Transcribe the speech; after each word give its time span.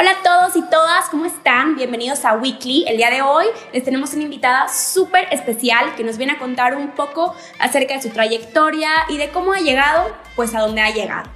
Hola 0.00 0.12
a 0.12 0.22
todos 0.22 0.54
y 0.54 0.62
todas, 0.70 1.08
¿cómo 1.10 1.24
están? 1.24 1.74
Bienvenidos 1.74 2.24
a 2.24 2.34
Weekly. 2.34 2.84
El 2.86 2.98
día 2.98 3.10
de 3.10 3.20
hoy 3.20 3.46
les 3.72 3.82
tenemos 3.82 4.14
una 4.14 4.22
invitada 4.22 4.68
súper 4.68 5.26
especial 5.32 5.96
que 5.96 6.04
nos 6.04 6.18
viene 6.18 6.34
a 6.34 6.38
contar 6.38 6.76
un 6.76 6.92
poco 6.92 7.34
acerca 7.58 7.94
de 7.94 8.02
su 8.02 8.10
trayectoria 8.10 8.90
y 9.08 9.16
de 9.16 9.30
cómo 9.30 9.54
ha 9.54 9.58
llegado, 9.58 10.14
pues 10.36 10.54
a 10.54 10.60
donde 10.60 10.82
ha 10.82 10.90
llegado. 10.90 11.28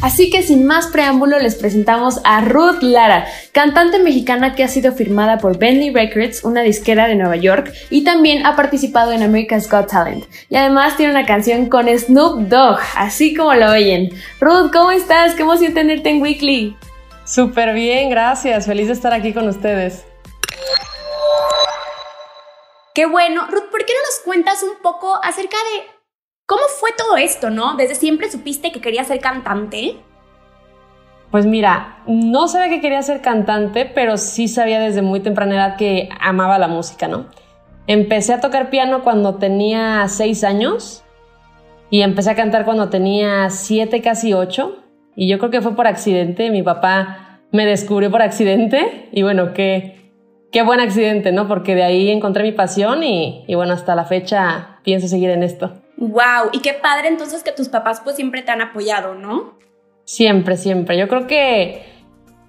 Así 0.00 0.30
que 0.30 0.42
sin 0.42 0.64
más 0.64 0.86
preámbulo 0.86 1.38
les 1.38 1.56
presentamos 1.56 2.22
a 2.24 2.40
Ruth 2.40 2.80
Lara, 2.80 3.26
cantante 3.52 3.98
mexicana 3.98 4.54
que 4.54 4.64
ha 4.64 4.68
sido 4.68 4.92
firmada 4.92 5.36
por 5.36 5.58
Bentley 5.58 5.90
Records, 5.90 6.42
una 6.42 6.62
disquera 6.62 7.06
de 7.06 7.16
Nueva 7.16 7.36
York, 7.36 7.70
y 7.90 8.02
también 8.02 8.46
ha 8.46 8.56
participado 8.56 9.12
en 9.12 9.22
America's 9.22 9.68
Got 9.68 9.90
Talent. 9.90 10.24
Y 10.48 10.56
además 10.56 10.96
tiene 10.96 11.12
una 11.12 11.26
canción 11.26 11.68
con 11.68 11.86
Snoop 11.86 12.48
Dogg, 12.48 12.80
así 12.96 13.34
como 13.34 13.52
lo 13.52 13.72
oyen. 13.72 14.08
Ruth, 14.40 14.72
¿cómo 14.72 14.90
estás? 14.90 15.34
¿Qué 15.34 15.42
emoción 15.42 15.74
tenerte 15.74 16.08
en 16.08 16.22
Weekly? 16.22 16.74
Súper 17.24 17.72
bien, 17.74 18.10
gracias. 18.10 18.66
Feliz 18.66 18.88
de 18.88 18.92
estar 18.92 19.12
aquí 19.12 19.32
con 19.32 19.48
ustedes. 19.48 20.06
Qué 22.94 23.06
bueno. 23.06 23.46
Ruth, 23.48 23.70
¿por 23.70 23.84
qué 23.84 23.92
no 23.92 24.00
nos 24.00 24.20
cuentas 24.24 24.62
un 24.62 24.80
poco 24.82 25.18
acerca 25.22 25.56
de 25.56 25.90
cómo 26.46 26.62
fue 26.78 26.90
todo 26.96 27.16
esto, 27.16 27.50
no? 27.50 27.76
¿Desde 27.76 27.94
siempre 27.94 28.30
supiste 28.30 28.70
que 28.70 28.80
querías 28.80 29.08
ser 29.08 29.20
cantante? 29.20 29.96
Pues 31.30 31.46
mira, 31.46 31.98
no 32.06 32.46
sabía 32.46 32.68
que 32.68 32.80
quería 32.80 33.02
ser 33.02 33.20
cantante, 33.20 33.86
pero 33.86 34.16
sí 34.18 34.46
sabía 34.46 34.78
desde 34.78 35.02
muy 35.02 35.18
temprana 35.18 35.56
edad 35.56 35.76
que 35.76 36.08
amaba 36.20 36.58
la 36.58 36.68
música, 36.68 37.08
¿no? 37.08 37.26
Empecé 37.88 38.34
a 38.34 38.40
tocar 38.40 38.70
piano 38.70 39.02
cuando 39.02 39.34
tenía 39.34 40.06
seis 40.06 40.44
años 40.44 41.02
y 41.90 42.02
empecé 42.02 42.30
a 42.30 42.36
cantar 42.36 42.64
cuando 42.64 42.88
tenía 42.88 43.50
siete, 43.50 44.00
casi 44.00 44.32
ocho. 44.32 44.83
Y 45.16 45.28
yo 45.28 45.38
creo 45.38 45.50
que 45.50 45.62
fue 45.62 45.76
por 45.76 45.86
accidente. 45.86 46.50
Mi 46.50 46.62
papá 46.62 47.40
me 47.52 47.66
descubrió 47.66 48.10
por 48.10 48.22
accidente. 48.22 49.08
Y 49.12 49.22
bueno, 49.22 49.52
qué, 49.52 50.12
qué 50.50 50.62
buen 50.62 50.80
accidente, 50.80 51.32
¿no? 51.32 51.48
Porque 51.48 51.74
de 51.74 51.84
ahí 51.84 52.10
encontré 52.10 52.42
mi 52.42 52.52
pasión 52.52 53.02
y, 53.02 53.44
y 53.46 53.54
bueno, 53.54 53.72
hasta 53.72 53.94
la 53.94 54.04
fecha 54.04 54.80
pienso 54.82 55.08
seguir 55.08 55.30
en 55.30 55.42
esto. 55.42 55.72
Wow, 55.96 56.50
y 56.52 56.60
qué 56.60 56.74
padre 56.74 57.08
entonces 57.08 57.42
que 57.42 57.52
tus 57.52 57.68
papás 57.68 58.00
pues 58.02 58.16
siempre 58.16 58.42
te 58.42 58.50
han 58.50 58.60
apoyado, 58.60 59.14
¿no? 59.14 59.58
Siempre, 60.04 60.56
siempre. 60.56 60.98
Yo 60.98 61.08
creo 61.08 61.26
que 61.26 61.82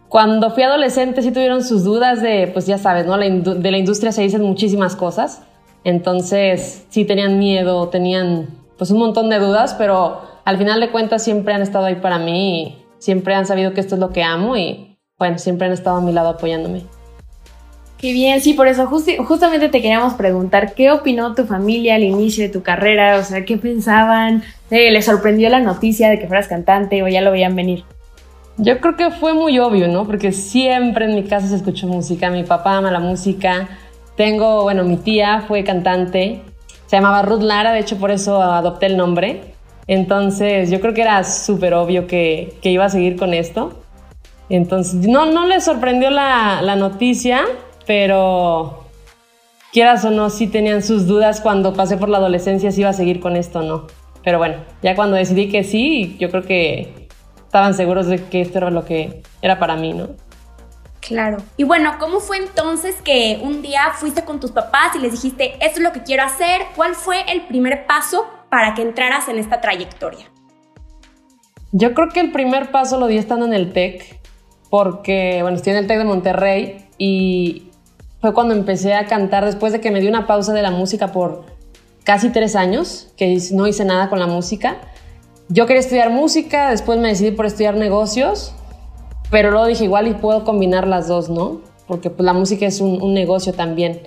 cuando 0.09 0.51
fui 0.51 0.63
adolescente 0.63 1.21
sí 1.21 1.31
tuvieron 1.31 1.63
sus 1.63 1.83
dudas 1.83 2.21
de, 2.21 2.47
pues 2.47 2.65
ya 2.65 2.77
sabes, 2.77 3.05
¿no? 3.05 3.17
de 3.17 3.71
la 3.71 3.77
industria 3.77 4.11
se 4.11 4.21
dicen 4.21 4.41
muchísimas 4.41 4.95
cosas. 4.95 5.43
Entonces 5.83 6.85
sí 6.89 7.05
tenían 7.05 7.37
miedo, 7.37 7.89
tenían 7.89 8.47
pues 8.77 8.91
un 8.91 8.99
montón 8.99 9.29
de 9.29 9.39
dudas, 9.39 9.75
pero 9.75 10.21
al 10.45 10.57
final 10.59 10.79
de 10.79 10.91
cuentas 10.91 11.23
siempre 11.23 11.53
han 11.53 11.61
estado 11.61 11.85
ahí 11.85 11.95
para 11.95 12.19
mí 12.19 12.61
y 12.61 12.85
siempre 12.99 13.33
han 13.33 13.47
sabido 13.47 13.73
que 13.73 13.81
esto 13.81 13.95
es 13.95 14.01
lo 14.01 14.11
que 14.11 14.23
amo 14.23 14.55
y 14.55 14.97
bueno, 15.17 15.39
siempre 15.39 15.67
han 15.67 15.73
estado 15.73 15.97
a 15.97 16.01
mi 16.01 16.13
lado 16.13 16.29
apoyándome. 16.29 16.83
Qué 17.97 18.13
bien, 18.13 18.39
sí, 18.41 18.53
por 18.53 18.67
eso 18.67 18.87
justamente 18.87 19.69
te 19.69 19.81
queríamos 19.81 20.13
preguntar, 20.13 20.73
¿qué 20.73 20.91
opinó 20.91 21.33
tu 21.33 21.45
familia 21.45 21.95
al 21.95 22.03
inicio 22.03 22.43
de 22.43 22.49
tu 22.49 22.61
carrera? 22.61 23.17
O 23.17 23.23
sea, 23.23 23.45
¿qué 23.45 23.57
pensaban? 23.57 24.43
Eh, 24.69 24.91
¿Les 24.91 25.05
sorprendió 25.05 25.49
la 25.49 25.61
noticia 25.61 26.09
de 26.09 26.19
que 26.19 26.27
fueras 26.27 26.47
cantante 26.47 27.01
o 27.01 27.07
ya 27.07 27.21
lo 27.21 27.31
veían 27.31 27.55
venir? 27.55 27.83
Yo 28.57 28.79
creo 28.79 28.95
que 28.95 29.11
fue 29.11 29.33
muy 29.33 29.57
obvio, 29.59 29.87
¿no? 29.87 30.05
Porque 30.05 30.31
siempre 30.31 31.05
en 31.05 31.15
mi 31.15 31.23
casa 31.23 31.47
se 31.47 31.55
escuchó 31.55 31.87
música, 31.87 32.29
mi 32.29 32.43
papá 32.43 32.77
ama 32.77 32.91
la 32.91 32.99
música, 32.99 33.69
tengo, 34.15 34.63
bueno, 34.63 34.83
mi 34.83 34.97
tía 34.97 35.43
fue 35.47 35.63
cantante, 35.63 36.41
se 36.85 36.97
llamaba 36.97 37.23
Ruth 37.23 37.41
Lara, 37.41 37.71
de 37.71 37.79
hecho 37.79 37.97
por 37.97 38.11
eso 38.11 38.41
adopté 38.41 38.85
el 38.85 38.97
nombre. 38.97 39.54
Entonces 39.87 40.71
yo 40.71 40.81
creo 40.81 40.93
que 40.93 41.01
era 41.01 41.23
súper 41.23 41.73
obvio 41.73 42.07
que, 42.07 42.57
que, 42.61 42.71
iba 42.71 42.85
a 42.85 42.89
seguir 42.89 43.17
con 43.17 43.33
esto. 43.33 43.81
Entonces 44.49 45.07
no, 45.07 45.25
no 45.25 45.45
les 45.45 45.63
sorprendió 45.63 46.09
la, 46.09 46.61
la, 46.61 46.75
noticia, 46.75 47.45
pero 47.85 48.85
quieras 49.71 50.05
o 50.05 50.11
no, 50.11 50.29
sí 50.29 50.47
tenían 50.47 50.81
sus 50.83 51.07
dudas 51.07 51.41
cuando 51.41 51.73
pasé 51.73 51.97
por 51.97 52.09
la 52.09 52.17
adolescencia 52.17 52.71
si 52.71 52.81
iba 52.81 52.89
a 52.89 52.93
seguir 52.93 53.19
con 53.19 53.35
esto 53.35 53.59
o 53.59 53.63
no. 53.63 53.87
Pero 54.23 54.39
bueno, 54.39 54.55
ya 54.81 54.95
cuando 54.95 55.17
decidí 55.17 55.49
que 55.49 55.63
sí, 55.63 56.17
yo 56.19 56.31
creo 56.31 56.43
que 56.43 57.07
estaban 57.45 57.75
seguros 57.75 58.07
de 58.07 58.23
que 58.23 58.41
esto 58.41 58.57
era 58.57 58.71
lo 58.71 58.85
que 58.85 59.21
era 59.41 59.59
para 59.59 59.75
mí, 59.75 59.93
¿no? 59.93 60.09
Claro. 60.99 61.37
Y 61.55 61.63
bueno, 61.63 61.97
¿cómo 61.99 62.19
fue 62.19 62.37
entonces 62.37 62.95
que 63.03 63.39
un 63.43 63.61
día 63.61 63.91
fuiste 63.93 64.25
con 64.25 64.39
tus 64.39 64.49
papás 64.49 64.95
y 64.95 64.99
les 64.99 65.11
dijiste, 65.11 65.53
esto 65.63 65.77
es 65.77 65.83
lo 65.83 65.93
que 65.93 66.01
quiero 66.01 66.23
hacer? 66.23 66.63
¿Cuál 66.75 66.95
fue 66.95 67.21
el 67.31 67.43
primer 67.43 67.85
paso 67.85 68.25
para 68.49 68.73
que 68.73 68.81
entraras 68.81 69.27
en 69.29 69.39
esta 69.39 69.61
trayectoria? 69.61 70.25
Yo 71.71 71.93
creo 71.93 72.09
que 72.09 72.21
el 72.21 72.31
primer 72.31 72.71
paso 72.71 72.99
lo 72.99 73.07
di 73.07 73.17
estando 73.17 73.45
en 73.45 73.53
el 73.53 73.73
TEC, 73.73 74.19
porque, 74.69 75.39
bueno, 75.41 75.57
estoy 75.57 75.73
en 75.73 75.79
el 75.79 75.87
TEC 75.87 75.97
de 75.97 76.05
Monterrey 76.05 76.87
y 76.97 77.69
fue 78.21 78.33
cuando 78.33 78.55
empecé 78.55 78.93
a 78.93 79.05
cantar 79.05 79.45
después 79.45 79.73
de 79.73 79.81
que 79.81 79.91
me 79.91 79.99
di 79.99 80.07
una 80.07 80.25
pausa 80.25 80.53
de 80.53 80.61
la 80.61 80.71
música 80.71 81.11
por 81.11 81.45
casi 82.03 82.29
tres 82.29 82.55
años, 82.55 83.11
que 83.17 83.37
no 83.51 83.67
hice 83.67 83.83
nada 83.83 84.09
con 84.09 84.19
la 84.19 84.27
música. 84.27 84.77
Yo 85.49 85.65
quería 85.65 85.81
estudiar 85.81 86.09
música, 86.09 86.71
después 86.71 86.97
me 86.97 87.09
decidí 87.09 87.31
por 87.31 87.45
estudiar 87.45 87.75
negocios, 87.75 88.55
pero 89.29 89.51
luego 89.51 89.65
dije 89.67 89.83
igual 89.83 90.07
y 90.07 90.13
puedo 90.13 90.43
combinar 90.43 90.87
las 90.87 91.07
dos, 91.07 91.29
¿no? 91.29 91.61
Porque 91.87 92.09
pues, 92.09 92.25
la 92.25 92.33
música 92.33 92.65
es 92.65 92.79
un, 92.79 93.01
un 93.01 93.13
negocio 93.13 93.53
también. 93.53 94.01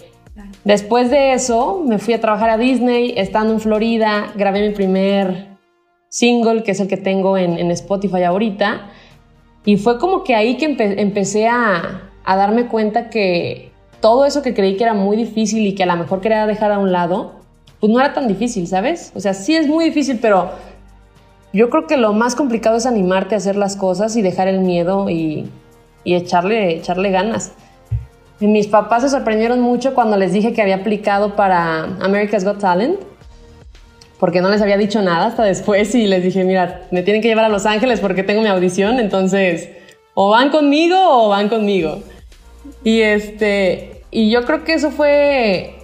Después 0.68 1.10
de 1.10 1.32
eso, 1.32 1.82
me 1.82 1.98
fui 1.98 2.12
a 2.12 2.20
trabajar 2.20 2.50
a 2.50 2.58
Disney, 2.58 3.14
estando 3.16 3.54
en 3.54 3.60
Florida, 3.60 4.34
grabé 4.36 4.68
mi 4.68 4.74
primer 4.74 5.56
single, 6.10 6.62
que 6.62 6.72
es 6.72 6.80
el 6.80 6.88
que 6.88 6.98
tengo 6.98 7.38
en, 7.38 7.70
Spotify 7.70 8.24
ahorita, 8.24 8.90
y 9.64 9.78
fue 9.78 9.98
como 9.98 10.24
que 10.24 10.34
ahí 10.34 10.58
que 10.58 10.66
empecé 10.98 11.48
a, 11.48 12.10
darme 12.26 12.66
cuenta 12.66 13.08
que 13.08 13.72
todo 14.02 14.26
eso 14.26 14.42
que 14.42 14.52
creí 14.52 14.76
que 14.76 14.84
era 14.84 14.92
muy 14.92 15.16
difícil 15.16 15.66
y 15.66 15.74
que 15.74 15.84
a 15.84 15.86
lo 15.86 15.96
mejor 15.96 16.20
quería 16.20 16.46
dejar 16.46 16.70
a 16.70 16.78
un 16.78 16.92
lado, 16.92 17.36
pues 17.80 17.90
no 17.90 17.98
era 17.98 18.12
tan 18.12 18.28
difícil, 18.28 18.66
¿sabes? 18.66 19.10
O 19.14 19.20
sea, 19.20 19.32
sí 19.32 19.56
es 19.56 19.66
muy 19.68 19.86
difícil, 19.86 20.18
pero 20.20 20.50
yo 21.54 21.70
creo 21.70 21.86
que 21.86 21.96
lo 21.96 22.12
más 22.12 22.34
complicado 22.34 22.76
es 22.76 22.84
animarte 22.84 23.34
a 23.34 23.38
hacer 23.38 23.56
las 23.56 23.74
cosas 23.74 24.16
y 24.16 24.20
dejar 24.20 24.48
el 24.48 24.60
miedo 24.60 25.08
y, 25.08 25.48
y 26.04 26.14
echarle, 26.14 26.76
echarle 26.76 27.10
ganas. 27.10 27.54
Mis 28.40 28.68
papás 28.68 29.02
se 29.02 29.08
sorprendieron 29.08 29.60
mucho 29.60 29.94
cuando 29.94 30.16
les 30.16 30.32
dije 30.32 30.52
que 30.52 30.62
había 30.62 30.76
aplicado 30.76 31.34
para 31.34 31.84
America's 32.00 32.44
Got 32.44 32.60
Talent, 32.60 33.00
porque 34.20 34.40
no 34.40 34.48
les 34.48 34.62
había 34.62 34.76
dicho 34.76 35.02
nada 35.02 35.26
hasta 35.26 35.44
después 35.44 35.94
y 35.94 36.06
les 36.06 36.22
dije, 36.22 36.44
mira, 36.44 36.82
me 36.90 37.02
tienen 37.02 37.20
que 37.20 37.28
llevar 37.28 37.44
a 37.44 37.48
Los 37.48 37.66
Ángeles 37.66 38.00
porque 38.00 38.22
tengo 38.22 38.42
mi 38.42 38.48
audición, 38.48 39.00
entonces 39.00 39.70
o 40.14 40.30
van 40.30 40.50
conmigo 40.50 40.96
o 40.98 41.28
van 41.28 41.48
conmigo. 41.48 42.00
Y 42.84 43.00
este, 43.00 44.02
y 44.10 44.30
yo 44.30 44.44
creo 44.44 44.64
que 44.64 44.74
eso 44.74 44.90
fue 44.90 45.74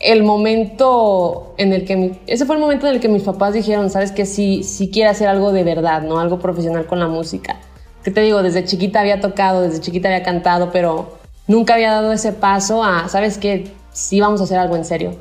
el 0.00 0.22
momento 0.22 1.54
en 1.58 1.72
el 1.72 1.84
que 1.84 2.12
ese 2.26 2.46
fue 2.46 2.56
el 2.56 2.60
momento 2.60 2.88
en 2.88 2.94
el 2.94 3.00
que 3.00 3.08
mis 3.08 3.22
papás 3.22 3.54
dijeron, 3.54 3.90
sabes 3.90 4.12
que 4.12 4.24
sí, 4.24 4.62
sí 4.62 4.90
quiere 4.90 5.10
hacer 5.10 5.28
algo 5.28 5.52
de 5.52 5.62
verdad, 5.62 6.02
no 6.02 6.18
algo 6.18 6.38
profesional 6.38 6.86
con 6.86 6.98
la 6.98 7.06
música. 7.06 7.60
Que 8.02 8.10
te 8.10 8.22
digo, 8.22 8.42
desde 8.42 8.64
chiquita 8.64 9.00
había 9.00 9.20
tocado, 9.20 9.62
desde 9.62 9.80
chiquita 9.80 10.08
había 10.08 10.22
cantado, 10.22 10.70
pero 10.72 11.19
nunca 11.46 11.74
había 11.74 11.92
dado 11.92 12.12
ese 12.12 12.32
paso 12.32 12.84
a, 12.84 13.08
¿sabes 13.08 13.38
qué? 13.38 13.72
Sí 13.92 14.20
vamos 14.20 14.40
a 14.40 14.44
hacer 14.44 14.58
algo 14.58 14.76
en 14.76 14.84
serio. 14.84 15.16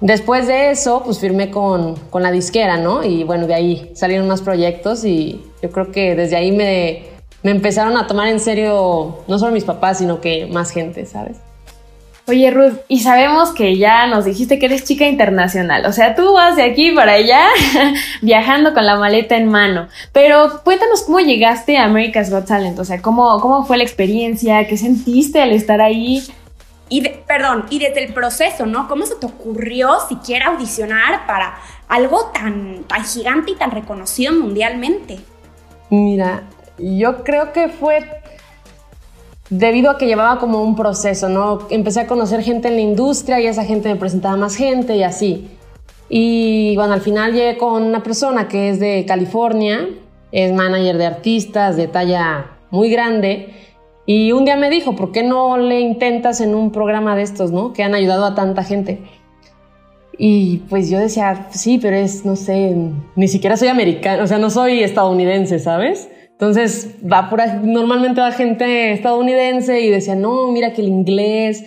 Después 0.00 0.48
de 0.48 0.70
eso, 0.70 1.02
pues 1.04 1.20
firmé 1.20 1.50
con, 1.50 1.94
con 2.10 2.22
la 2.22 2.32
disquera, 2.32 2.76
¿no? 2.76 3.04
Y 3.04 3.22
bueno, 3.22 3.46
de 3.46 3.54
ahí 3.54 3.92
salieron 3.94 4.26
más 4.26 4.42
proyectos 4.42 5.04
y 5.04 5.44
yo 5.62 5.70
creo 5.70 5.92
que 5.92 6.16
desde 6.16 6.36
ahí 6.36 6.50
me, 6.50 7.04
me 7.42 7.52
empezaron 7.52 7.96
a 7.96 8.08
tomar 8.08 8.26
en 8.28 8.40
serio 8.40 9.18
no 9.28 9.38
solo 9.38 9.52
mis 9.52 9.64
papás, 9.64 9.98
sino 9.98 10.20
que 10.20 10.46
más 10.46 10.70
gente, 10.70 11.06
¿sabes? 11.06 11.36
Oye, 12.32 12.50
Ruth, 12.50 12.78
y 12.88 13.00
sabemos 13.00 13.50
que 13.50 13.76
ya 13.76 14.06
nos 14.06 14.24
dijiste 14.24 14.58
que 14.58 14.64
eres 14.64 14.84
chica 14.84 15.06
internacional, 15.06 15.84
o 15.84 15.92
sea, 15.92 16.14
tú 16.14 16.32
vas 16.32 16.56
de 16.56 16.62
aquí 16.62 16.90
para 16.92 17.12
allá 17.12 17.46
viajando 18.22 18.72
con 18.72 18.86
la 18.86 18.96
maleta 18.96 19.36
en 19.36 19.50
mano, 19.50 19.88
pero 20.12 20.62
cuéntanos 20.64 21.02
cómo 21.02 21.20
llegaste 21.20 21.76
a 21.76 21.84
America's 21.84 22.30
Got 22.30 22.46
Talent, 22.46 22.78
o 22.78 22.86
sea, 22.86 23.02
cómo, 23.02 23.38
cómo 23.38 23.66
fue 23.66 23.76
la 23.76 23.82
experiencia, 23.82 24.66
qué 24.66 24.78
sentiste 24.78 25.42
al 25.42 25.52
estar 25.52 25.82
ahí. 25.82 26.24
Y 26.88 27.06
perdón, 27.06 27.66
y 27.68 27.78
desde 27.78 28.02
el 28.02 28.14
proceso, 28.14 28.64
¿no? 28.64 28.88
¿Cómo 28.88 29.04
se 29.04 29.16
te 29.16 29.26
ocurrió 29.26 29.90
siquiera 30.08 30.46
audicionar 30.46 31.26
para 31.26 31.58
algo 31.86 32.30
tan, 32.32 32.84
tan 32.84 33.04
gigante 33.04 33.50
y 33.50 33.56
tan 33.56 33.72
reconocido 33.72 34.32
mundialmente? 34.32 35.18
Mira, 35.90 36.44
yo 36.78 37.24
creo 37.24 37.52
que 37.52 37.68
fue 37.68 38.21
debido 39.52 39.90
a 39.90 39.98
que 39.98 40.06
llevaba 40.06 40.38
como 40.38 40.62
un 40.62 40.74
proceso, 40.74 41.28
¿no? 41.28 41.66
Empecé 41.68 42.00
a 42.00 42.06
conocer 42.06 42.42
gente 42.42 42.68
en 42.68 42.76
la 42.76 42.80
industria 42.80 43.38
y 43.38 43.46
esa 43.46 43.64
gente 43.64 43.90
me 43.90 43.96
presentaba 43.96 44.34
más 44.36 44.56
gente 44.56 44.96
y 44.96 45.02
así. 45.02 45.46
Y 46.08 46.74
bueno, 46.76 46.94
al 46.94 47.02
final 47.02 47.34
llegué 47.34 47.58
con 47.58 47.82
una 47.82 48.02
persona 48.02 48.48
que 48.48 48.70
es 48.70 48.80
de 48.80 49.04
California, 49.06 49.90
es 50.32 50.54
manager 50.54 50.96
de 50.96 51.04
artistas 51.04 51.76
de 51.76 51.86
talla 51.86 52.52
muy 52.70 52.90
grande. 52.90 53.50
Y 54.06 54.32
un 54.32 54.46
día 54.46 54.56
me 54.56 54.70
dijo, 54.70 54.96
¿por 54.96 55.12
qué 55.12 55.22
no 55.22 55.58
le 55.58 55.80
intentas 55.80 56.40
en 56.40 56.54
un 56.54 56.72
programa 56.72 57.14
de 57.14 57.22
estos, 57.22 57.52
¿no? 57.52 57.74
Que 57.74 57.82
han 57.82 57.94
ayudado 57.94 58.24
a 58.24 58.34
tanta 58.34 58.64
gente. 58.64 59.02
Y 60.16 60.58
pues 60.70 60.88
yo 60.88 60.98
decía, 60.98 61.48
sí, 61.50 61.78
pero 61.78 61.96
es, 61.96 62.24
no 62.24 62.36
sé, 62.36 62.74
ni 63.16 63.28
siquiera 63.28 63.58
soy 63.58 63.68
americano, 63.68 64.24
o 64.24 64.26
sea, 64.26 64.38
no 64.38 64.48
soy 64.48 64.82
estadounidense, 64.82 65.58
¿sabes? 65.58 66.08
Entonces, 66.42 66.96
va 67.00 67.30
por 67.30 67.40
normalmente 67.62 68.20
va 68.20 68.32
gente 68.32 68.90
estadounidense 68.90 69.80
y 69.80 69.90
decía, 69.90 70.16
no, 70.16 70.48
mira 70.48 70.72
que 70.72 70.80
el 70.80 70.88
inglés 70.88 71.64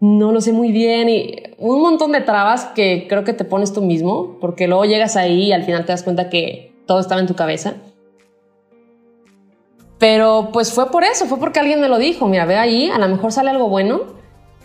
no 0.00 0.32
lo 0.32 0.40
sé 0.40 0.52
muy 0.52 0.72
bien 0.72 1.08
y 1.08 1.36
un 1.58 1.80
montón 1.80 2.10
de 2.10 2.22
trabas 2.22 2.64
que 2.74 3.06
creo 3.08 3.22
que 3.22 3.34
te 3.34 3.44
pones 3.44 3.72
tú 3.72 3.82
mismo, 3.82 4.36
porque 4.40 4.66
luego 4.66 4.84
llegas 4.84 5.14
ahí 5.14 5.44
y 5.44 5.52
al 5.52 5.62
final 5.62 5.84
te 5.84 5.92
das 5.92 6.02
cuenta 6.02 6.28
que 6.28 6.72
todo 6.88 6.98
estaba 6.98 7.20
en 7.20 7.28
tu 7.28 7.36
cabeza. 7.36 7.74
Pero 9.98 10.50
pues 10.52 10.72
fue 10.72 10.90
por 10.90 11.04
eso, 11.04 11.26
fue 11.26 11.38
porque 11.38 11.60
alguien 11.60 11.80
me 11.80 11.88
lo 11.88 11.96
dijo, 11.96 12.26
mira, 12.26 12.46
ve 12.46 12.56
ahí, 12.56 12.90
a 12.90 12.98
lo 12.98 13.06
mejor 13.06 13.30
sale 13.30 13.50
algo 13.50 13.68
bueno 13.68 14.00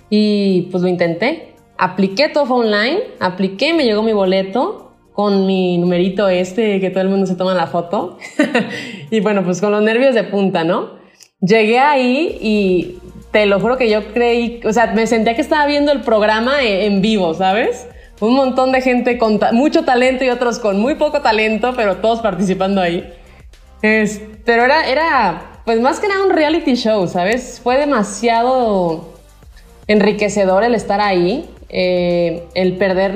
y 0.10 0.70
pues 0.72 0.82
lo 0.82 0.90
intenté. 0.90 1.54
Apliqué 1.78 2.30
todo 2.30 2.48
fue 2.48 2.58
online, 2.62 3.00
apliqué, 3.20 3.76
me 3.76 3.84
llegó 3.84 4.02
mi 4.02 4.14
boleto 4.14 4.91
con 5.14 5.46
mi 5.46 5.78
numerito 5.78 6.30
este 6.30 6.80
que 6.80 6.90
todo 6.90 7.02
el 7.02 7.10
mundo 7.10 7.26
se 7.26 7.36
toma 7.36 7.54
la 7.54 7.68
foto. 7.68 8.18
y 9.12 9.20
bueno, 9.20 9.44
pues 9.44 9.62
con 9.62 9.72
los 9.72 9.82
nervios 9.82 10.16
de 10.16 10.24
punta, 10.24 10.64
¿no? 10.64 11.00
Llegué 11.42 11.80
ahí 11.80 12.38
y 12.40 13.00
te 13.32 13.46
lo 13.46 13.60
juro 13.60 13.78
que 13.78 13.90
yo 13.90 14.14
creí, 14.14 14.60
o 14.66 14.74
sea, 14.74 14.88
me 14.88 15.08
sentía 15.08 15.36
que 15.36 15.42
estaba 15.42 15.66
viendo 15.66 15.92
el 15.92 16.02
programa 16.02 16.64
e, 16.64 16.86
en 16.86 17.02
vivo, 17.02 17.34
¿sabes? 17.34 17.88
Un 18.20 18.36
montón 18.36 18.72
de 18.72 18.82
gente 18.82 19.18
con 19.18 19.40
mucho 19.54 19.84
talento 19.84 20.24
y 20.24 20.30
otros 20.30 20.60
con 20.60 20.80
muy 20.80 20.96
poco 20.96 21.22
talento, 21.22 21.74
pero 21.76 21.98
todos 21.98 22.22
participando 22.22 22.82
ahí. 22.82 23.12
pero 23.82 24.64
era, 24.64 24.88
era, 24.88 25.62
pues 25.66 25.82
más 25.82 26.00
que 26.00 26.08
nada 26.08 26.24
un 26.24 26.30
reality 26.32 26.76
show, 26.76 27.08
¿sabes? 27.08 27.60
Fue 27.64 27.78
demasiado 27.78 29.10
enriquecedor 29.88 30.64
el 30.64 30.76
estar 30.76 31.02
ahí, 31.02 31.50
eh, 31.70 32.44
el 32.54 32.78
perder 32.78 33.16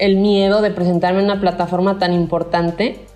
el 0.00 0.16
miedo 0.16 0.62
de 0.62 0.70
presentarme 0.70 1.20
en 1.20 1.26
una 1.26 1.40
plataforma 1.40 1.98
tan 1.98 2.12
importante 2.12 3.06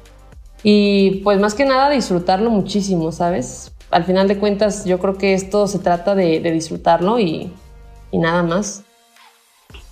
y 0.63 1.23
pues 1.23 1.41
más 1.41 1.55
que 1.55 1.65
nada 1.65 1.91
disfrutarlo 1.91 2.51
muchísimo, 2.51 3.11
¿sabes? 3.11 3.73
Al 3.91 4.05
final 4.05 4.29
de 4.29 4.39
cuentas 4.39 4.85
yo 4.85 4.99
creo 4.99 5.19
que 5.19 5.35
esto 5.35 5.67
se 5.67 5.79
trata 5.79 6.15
de, 6.15 6.41
disfrutarlo 6.41 7.19
y, 7.19 7.53
nada 8.13 8.43
más. 8.43 8.83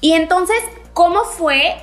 Y 0.01 0.13
entonces, 0.13 0.59
¿cómo 0.93 1.25
fue 1.25 1.77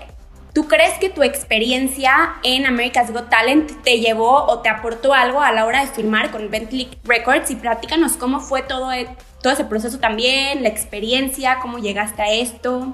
¿Tú 0.54 0.68
crees 0.68 0.98
que 0.98 1.10
tu 1.10 1.22
experiencia 1.22 2.34
en 2.42 2.66
America's 2.66 3.14
Got 3.14 3.30
Talent 3.30 3.72
te 3.84 4.00
llevó 4.00 4.46
o 4.46 4.60
te 4.60 4.70
aportó 4.70 5.14
algo 5.14 5.42
a 5.42 5.52
la 5.52 5.66
hora 5.66 5.82
de 5.82 5.88
firmar 5.88 6.32
con 6.32 6.50
Bentley 6.50 6.90
Records? 7.04 7.52
Y 7.52 7.56
platícanos 7.56 8.18
cómo 8.18 8.40
fue 8.40 8.64
todo, 8.64 8.92
e, 8.92 9.08
todo 9.44 9.54
ese 9.54 9.64
proceso 9.66 10.00
también, 10.00 10.64
la 10.64 10.70
experiencia, 10.70 11.60
cómo 11.62 11.78
llegaste 11.78 12.24
a 12.24 12.32
esto. 12.34 12.94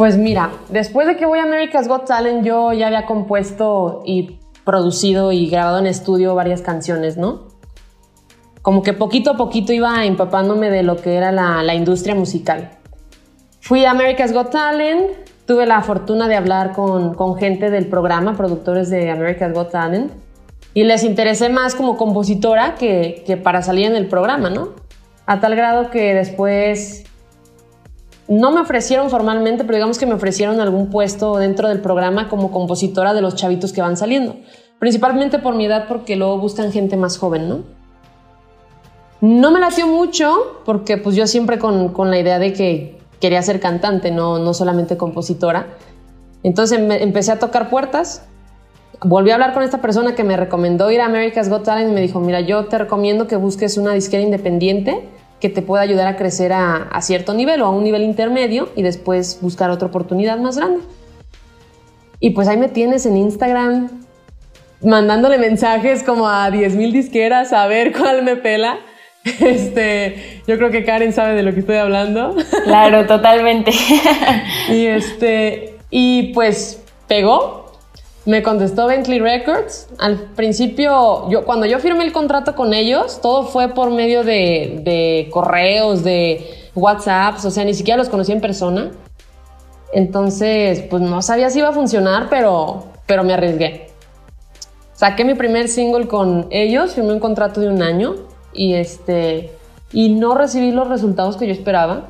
Pues 0.00 0.16
mira, 0.16 0.52
después 0.70 1.06
de 1.06 1.18
que 1.18 1.26
voy 1.26 1.40
a 1.40 1.42
America's 1.42 1.86
Got 1.86 2.06
Talent, 2.06 2.42
yo 2.42 2.72
ya 2.72 2.86
había 2.86 3.04
compuesto 3.04 4.00
y 4.06 4.38
producido 4.64 5.30
y 5.30 5.50
grabado 5.50 5.78
en 5.78 5.86
estudio 5.86 6.34
varias 6.34 6.62
canciones, 6.62 7.18
¿no? 7.18 7.48
Como 8.62 8.82
que 8.82 8.94
poquito 8.94 9.32
a 9.32 9.36
poquito 9.36 9.74
iba 9.74 10.06
empapándome 10.06 10.70
de 10.70 10.84
lo 10.84 10.96
que 10.96 11.16
era 11.16 11.32
la, 11.32 11.74
industria 11.74 12.14
musical. 12.14 12.70
Fui 13.60 13.84
a 13.84 13.90
America's 13.90 14.32
Got 14.32 14.52
Talent, 14.52 15.10
tuve 15.44 15.66
la 15.66 15.82
fortuna 15.82 16.28
de 16.28 16.36
hablar 16.36 16.72
con, 16.72 17.12
con 17.12 17.36
gente 17.36 17.68
del 17.68 17.86
programa, 17.86 18.38
productores 18.38 18.88
de 18.88 19.10
America's 19.10 19.52
Got 19.52 19.70
Talent, 19.70 20.12
y 20.72 20.84
les 20.84 21.04
interesé 21.04 21.50
más 21.50 21.74
como 21.74 21.98
compositora 21.98 22.74
que, 22.76 23.22
que 23.26 23.36
para 23.36 23.60
salir 23.60 23.84
en 23.84 23.96
el 23.96 24.06
programa, 24.06 24.48
¿no? 24.48 24.70
A 25.26 25.40
tal 25.40 25.54
grado 25.56 25.90
que 25.90 26.14
después 26.14 27.04
no 28.30 28.52
me 28.52 28.60
ofrecieron 28.60 29.10
formalmente, 29.10 29.64
pero 29.64 29.74
digamos 29.74 29.98
que 29.98 30.06
me 30.06 30.14
ofrecieron 30.14 30.60
algún 30.60 30.88
puesto 30.88 31.36
dentro 31.36 31.68
del 31.68 31.80
programa 31.80 32.28
como 32.28 32.52
compositora 32.52 33.12
de 33.12 33.20
los 33.20 33.34
chavitos 33.34 33.72
que 33.72 33.82
van 33.82 33.96
saliendo. 33.96 34.36
Principalmente 34.78 35.40
por 35.40 35.56
mi 35.56 35.66
edad, 35.66 35.86
porque 35.88 36.14
luego 36.14 36.38
buscan 36.38 36.70
gente 36.70 36.96
más 36.96 37.18
joven, 37.18 37.48
¿no? 37.48 37.58
No 39.20 39.50
me 39.50 39.58
latió 39.58 39.88
mucho, 39.88 40.60
porque 40.64 40.96
pues 40.96 41.16
yo 41.16 41.26
siempre 41.26 41.58
con, 41.58 41.88
con 41.88 42.08
la 42.08 42.20
idea 42.20 42.38
de 42.38 42.52
que 42.52 43.00
quería 43.20 43.42
ser 43.42 43.58
cantante, 43.58 44.12
no, 44.12 44.38
no 44.38 44.54
solamente 44.54 44.96
compositora. 44.96 45.66
Entonces 46.44 46.78
empecé 46.78 47.32
a 47.32 47.40
tocar 47.40 47.68
puertas. 47.68 48.22
Volví 49.02 49.30
a 49.30 49.34
hablar 49.34 49.54
con 49.54 49.64
esta 49.64 49.78
persona 49.80 50.14
que 50.14 50.22
me 50.22 50.36
recomendó 50.36 50.88
ir 50.92 51.00
a 51.00 51.06
America's 51.06 51.48
Got 51.48 51.64
Talent 51.64 51.90
y 51.90 51.94
me 51.94 52.00
dijo, 52.00 52.20
mira, 52.20 52.40
yo 52.40 52.66
te 52.66 52.78
recomiendo 52.78 53.26
que 53.26 53.34
busques 53.34 53.76
una 53.76 53.92
disquera 53.92 54.22
independiente 54.22 55.08
que 55.40 55.48
te 55.48 55.62
pueda 55.62 55.82
ayudar 55.82 56.06
a 56.06 56.16
crecer 56.16 56.52
a, 56.52 57.00
cierto 57.00 57.34
nivel 57.34 57.62
o 57.62 57.66
a 57.66 57.70
un 57.70 57.82
nivel 57.82 58.02
intermedio 58.02 58.68
y 58.76 58.82
después 58.82 59.38
buscar 59.40 59.70
otra 59.70 59.88
oportunidad 59.88 60.38
más 60.38 60.56
grande. 60.56 60.80
Y 62.20 62.30
pues 62.30 62.48
ahí 62.48 62.58
me 62.58 62.68
tienes 62.68 63.06
en 63.06 63.16
Instagram 63.16 63.88
mandándole 64.82 65.38
mensajes 65.38 66.02
como 66.02 66.28
a 66.28 66.50
10.000 66.50 66.92
disqueras 66.92 67.52
a 67.52 67.66
ver 67.66 67.92
cuál 67.92 68.22
me 68.22 68.36
pela. 68.36 68.78
Este, 69.22 70.40
yo 70.46 70.56
creo 70.56 70.70
que 70.70 70.82
Karen 70.82 71.12
sabe 71.12 71.34
de 71.34 71.42
lo 71.42 71.52
que 71.52 71.60
estoy 71.60 71.76
hablando. 71.76 72.34
Claro, 72.64 73.06
totalmente. 73.06 73.70
y 74.70 74.86
este, 74.86 75.76
y 75.90 76.32
pues 76.32 76.82
pegó, 77.06 77.69
me 78.26 78.42
contestó 78.42 78.86
Bentley 78.86 79.18
Records. 79.18 79.88
Al 79.98 80.16
principio, 80.36 81.28
yo, 81.30 81.44
cuando 81.44 81.66
yo 81.66 81.78
firmé 81.78 82.04
el 82.04 82.12
contrato 82.12 82.54
con 82.54 82.74
ellos, 82.74 83.20
todo 83.20 83.44
fue 83.44 83.68
por 83.68 83.90
medio 83.90 84.24
de, 84.24 85.28
correos, 85.30 86.04
de 86.04 86.70
WhatsApps, 86.74 87.44
o 87.44 87.50
sea, 87.50 87.64
ni 87.64 87.74
siquiera 87.74 87.98
los 87.98 88.08
conocí 88.08 88.32
en 88.32 88.40
persona. 88.40 88.90
Entonces, 89.92 90.82
pues 90.88 91.02
no 91.02 91.22
sabía 91.22 91.50
si 91.50 91.58
iba 91.58 91.68
a 91.68 91.72
funcionar, 91.72 92.28
pero, 92.30 92.84
pero 93.06 93.24
me 93.24 93.32
arriesgué. 93.32 93.88
Saqué 94.92 95.24
mi 95.24 95.34
primer 95.34 95.68
single 95.68 96.06
con 96.06 96.46
ellos, 96.50 96.94
firmé 96.94 97.14
un 97.14 97.20
contrato 97.20 97.60
de 97.60 97.68
un 97.68 97.82
año 97.82 98.16
y, 98.52 98.74
este, 98.74 99.50
y 99.92 100.10
no 100.10 100.34
recibí 100.34 100.72
los 100.72 100.88
resultados 100.88 101.36
que 101.38 101.46
yo 101.46 101.52
esperaba. 101.52 102.08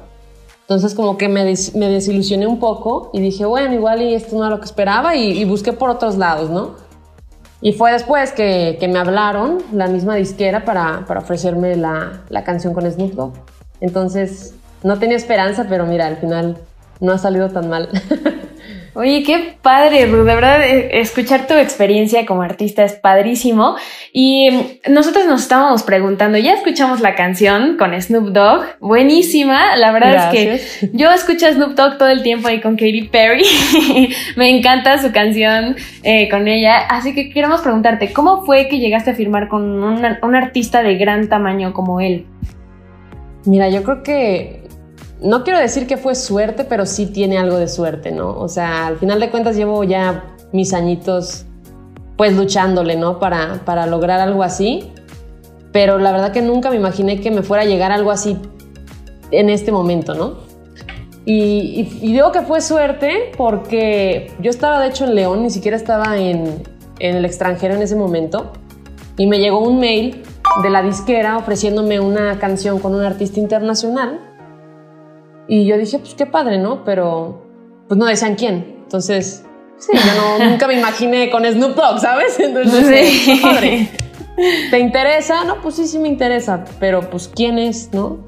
Entonces 0.71 0.95
como 0.95 1.19
que 1.19 1.29
me, 1.29 1.53
me, 1.75 1.89
desilusioné 1.89 2.47
un 2.47 2.61
poco 2.61 3.11
y 3.13 3.21
dije, 3.21 3.45
bueno, 3.45 3.75
igual 3.75 4.03
y 4.03 4.15
esto 4.15 4.37
no 4.37 4.45
era 4.45 4.55
lo 4.55 4.61
que 4.61 4.67
esperaba 4.67 5.17
y, 5.17 5.45
busqué 5.45 5.73
por 5.73 5.91
otros 5.91 6.17
lados, 6.17 6.49
¿no? 6.49 6.77
Y 7.61 7.73
fue 7.73 7.91
después 7.91 8.31
que, 8.31 8.77
que 8.79 8.87
me 8.87 9.01
hablaron 9.01 9.59
la 9.73 9.89
misma 9.89 10.15
disquera 10.15 10.65
para, 10.65 11.05
para 11.07 11.23
ofrecerme 11.23 11.75
la, 11.75 12.23
la, 12.29 12.45
canción 12.45 12.73
con 12.73 12.89
Snoop 12.89 13.15
Dogg. 13.15 13.33
Entonces 13.81 14.55
no 14.85 14.97
tenía 15.01 15.17
esperanza, 15.17 15.67
pero 15.69 15.87
mira, 15.87 16.07
al 16.07 16.19
final 16.19 16.59
no 17.01 17.11
ha 17.11 17.19
salido 17.19 17.49
tan 17.49 17.69
mal. 17.69 17.89
Oye, 18.95 19.23
qué 19.23 19.55
padre, 19.63 20.07
Ruth. 20.07 20.27
De 20.27 20.35
verdad, 20.35 20.63
eh, 20.63 21.01
escuchar 21.01 21.47
tu 21.47 21.55
experiencia 21.55 22.27
como 22.27 22.43
artista 22.43 22.83
es 22.83 22.95
padrísimo. 22.95 23.77
Y 24.13 24.49
nosotros 24.89 25.27
nos 25.27 25.43
estábamos 25.43 25.85
preguntando, 25.85 26.39
ya 26.39 26.55
escuchamos 26.55 27.01
la 27.01 27.15
canción 27.15 27.77
con 27.77 28.01
Snoop 28.01 28.31
Dogg. 28.31 28.65
Buenísima. 28.81 29.77
La 29.77 29.93
verdad 29.93 30.35
es 30.35 30.61
que 30.81 30.91
yo 30.93 31.11
escucho 31.13 31.47
a 31.47 31.53
Snoop 31.53 31.75
Dogg 31.75 31.99
todo 31.99 32.09
el 32.09 32.23
tiempo 32.23 32.49
ahí 32.49 32.61
con 32.61 32.75
Katy 32.75 33.09
Perry. 33.13 33.45
Me 34.37 34.51
encanta 34.51 35.01
su 35.01 35.13
canción 35.13 35.77
eh, 36.03 36.29
con 36.29 36.49
ella. 36.49 36.81
Así 36.89 37.15
que 37.15 37.31
queremos 37.31 37.61
preguntarte, 37.61 38.13
¿cómo 38.13 38.45
fue 38.45 38.69
que 38.69 38.81
llegaste 38.81 39.11
a 39.11 39.15
firmar 39.15 39.49
con 39.49 39.83
un 39.83 40.35
artista 40.35 40.83
de 40.83 40.97
gran 40.97 41.29
tamaño 41.29 41.73
como 41.73 42.01
él? 42.01 42.27
Mira, 43.45 43.69
yo 43.69 43.83
creo 43.85 44.03
que 44.03 44.61
no 45.23 45.45
quiero 45.45 45.59
decir 45.59 45.87
que 45.87 45.97
fue 45.97 46.15
suerte, 46.15 46.65
pero 46.65 46.87
sí 46.87 47.07
tiene 47.07 47.39
algo 47.39 47.59
de 47.59 47.69
suerte, 47.69 48.11
¿no? 48.11 48.39
O 48.39 48.49
sea, 48.49 48.87
al 48.87 48.99
final 48.99 49.21
de 49.21 49.31
cuentas 49.31 49.57
llevo 49.57 49.85
ya 49.85 50.25
mis 50.53 50.73
añitos 50.73 51.45
pues 52.17 52.37
luchándole, 52.37 52.97
¿no? 52.97 53.19
Para, 53.19 53.61
para 53.65 53.87
lograr 53.87 54.21
algo 54.21 54.43
así. 54.43 54.93
Pero 55.73 55.99
la 55.99 56.13
verdad 56.13 56.33
que 56.33 56.43
nunca 56.43 56.71
me 56.71 56.77
imaginé 56.77 57.21
que 57.21 57.31
me 57.31 57.43
fuera 57.43 57.63
a 57.63 57.67
llegar 57.67 57.93
algo 57.93 58.11
así 58.11 58.37
en 59.31 59.51
este 59.51 59.73
momento, 59.73 60.15
¿no? 60.15 60.51
Y, 61.27 61.85
digo 62.01 62.33
que 62.33 62.41
fue 62.41 62.61
suerte 62.61 63.31
porque 63.37 64.33
yo 64.41 64.51
estaba 64.51 64.81
de 64.81 64.89
hecho 64.89 65.05
en 65.05 65.15
León, 65.15 65.43
ni 65.43 65.51
siquiera 65.51 65.77
estaba 65.77 66.17
en, 66.17 66.63
en 66.99 67.17
el 67.17 67.25
extranjero 67.25 67.75
en 67.75 67.83
ese 67.83 67.95
momento. 67.95 68.53
Y 69.17 69.27
me 69.27 69.39
llegó 69.39 69.61
un 69.61 69.79
mail 69.79 70.23
de 70.63 70.71
la 70.71 70.83
disquera 70.83 71.37
ofreciéndome 71.37 72.01
una 72.01 72.39
canción 72.39 72.79
con 72.79 72.95
un 72.95 73.03
artista 73.03 73.39
internacional 73.39 74.30
y 75.51 75.67
yo 75.67 75.77
dije, 75.77 75.99
pues 75.99 76.15
qué 76.15 76.27
padre, 76.27 76.59
¿no? 76.59 76.85
Pero 76.85 77.43
pues 77.89 77.99
no 77.99 78.07
decían 78.07 78.37
quién. 78.37 78.83
Entonces, 78.85 79.45
sí, 79.79 79.91
yo 79.93 80.39
no, 80.39 80.49
nunca 80.49 80.69
me 80.69 80.79
imaginé 80.79 81.29
con 81.29 81.45
Snoop 81.45 81.75
Dogg, 81.75 81.99
¿sabes? 81.99 82.39
Entonces, 82.39 83.11
sí. 83.25 83.41
padre. 83.43 83.89
¿Te 84.71 84.79
interesa? 84.79 85.45
No, 85.45 85.61
pues 85.61 85.75
sí, 85.75 85.89
sí 85.89 85.99
me 85.99 86.07
interesa, 86.07 86.65
pero 86.79 87.11
pues 87.11 87.29
quién 87.35 87.59
es, 87.59 87.93
¿no? 87.93 88.19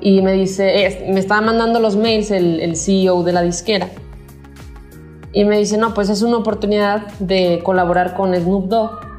Y 0.00 0.22
me 0.22 0.34
dice, 0.34 1.04
me 1.12 1.18
estaba 1.18 1.40
mandando 1.40 1.80
los 1.80 1.96
mails 1.96 2.30
el, 2.30 2.60
el 2.60 2.76
CEO 2.76 3.24
de 3.24 3.32
la 3.32 3.42
disquera. 3.42 3.88
Y 5.32 5.44
me 5.44 5.58
dice, 5.58 5.78
no, 5.78 5.94
pues 5.94 6.10
es 6.10 6.22
una 6.22 6.36
oportunidad 6.36 7.08
de 7.18 7.60
colaborar 7.64 8.14
con 8.14 8.36
Snoop 8.36 8.68
Dogg 8.68 9.11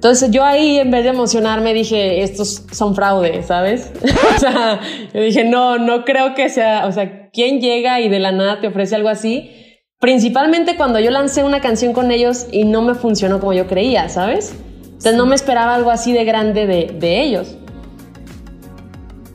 entonces 0.00 0.30
yo 0.30 0.44
ahí, 0.44 0.78
en 0.78 0.90
vez 0.90 1.04
de 1.04 1.10
emocionarme, 1.10 1.74
dije, 1.74 2.22
estos 2.22 2.64
son 2.72 2.94
fraude, 2.94 3.42
¿sabes? 3.42 3.92
o 4.34 4.38
sea, 4.38 4.80
yo 5.12 5.20
dije, 5.20 5.44
no, 5.44 5.76
no 5.76 6.06
creo 6.06 6.34
que 6.34 6.48
sea, 6.48 6.86
o 6.86 6.92
sea, 6.92 7.28
¿quién 7.28 7.60
llega 7.60 8.00
y 8.00 8.08
de 8.08 8.18
la 8.18 8.32
nada 8.32 8.62
te 8.62 8.68
ofrece 8.68 8.94
algo 8.94 9.10
así? 9.10 9.50
Principalmente 9.98 10.78
cuando 10.78 11.00
yo 11.00 11.10
lancé 11.10 11.44
una 11.44 11.60
canción 11.60 11.92
con 11.92 12.10
ellos 12.10 12.46
y 12.50 12.64
no 12.64 12.80
me 12.80 12.94
funcionó 12.94 13.40
como 13.40 13.52
yo 13.52 13.66
creía, 13.66 14.08
¿sabes? 14.08 14.54
Entonces 14.84 15.16
no 15.16 15.26
me 15.26 15.34
esperaba 15.34 15.74
algo 15.74 15.90
así 15.90 16.14
de 16.14 16.24
grande 16.24 16.66
de, 16.66 16.96
de 16.98 17.20
ellos. 17.20 17.58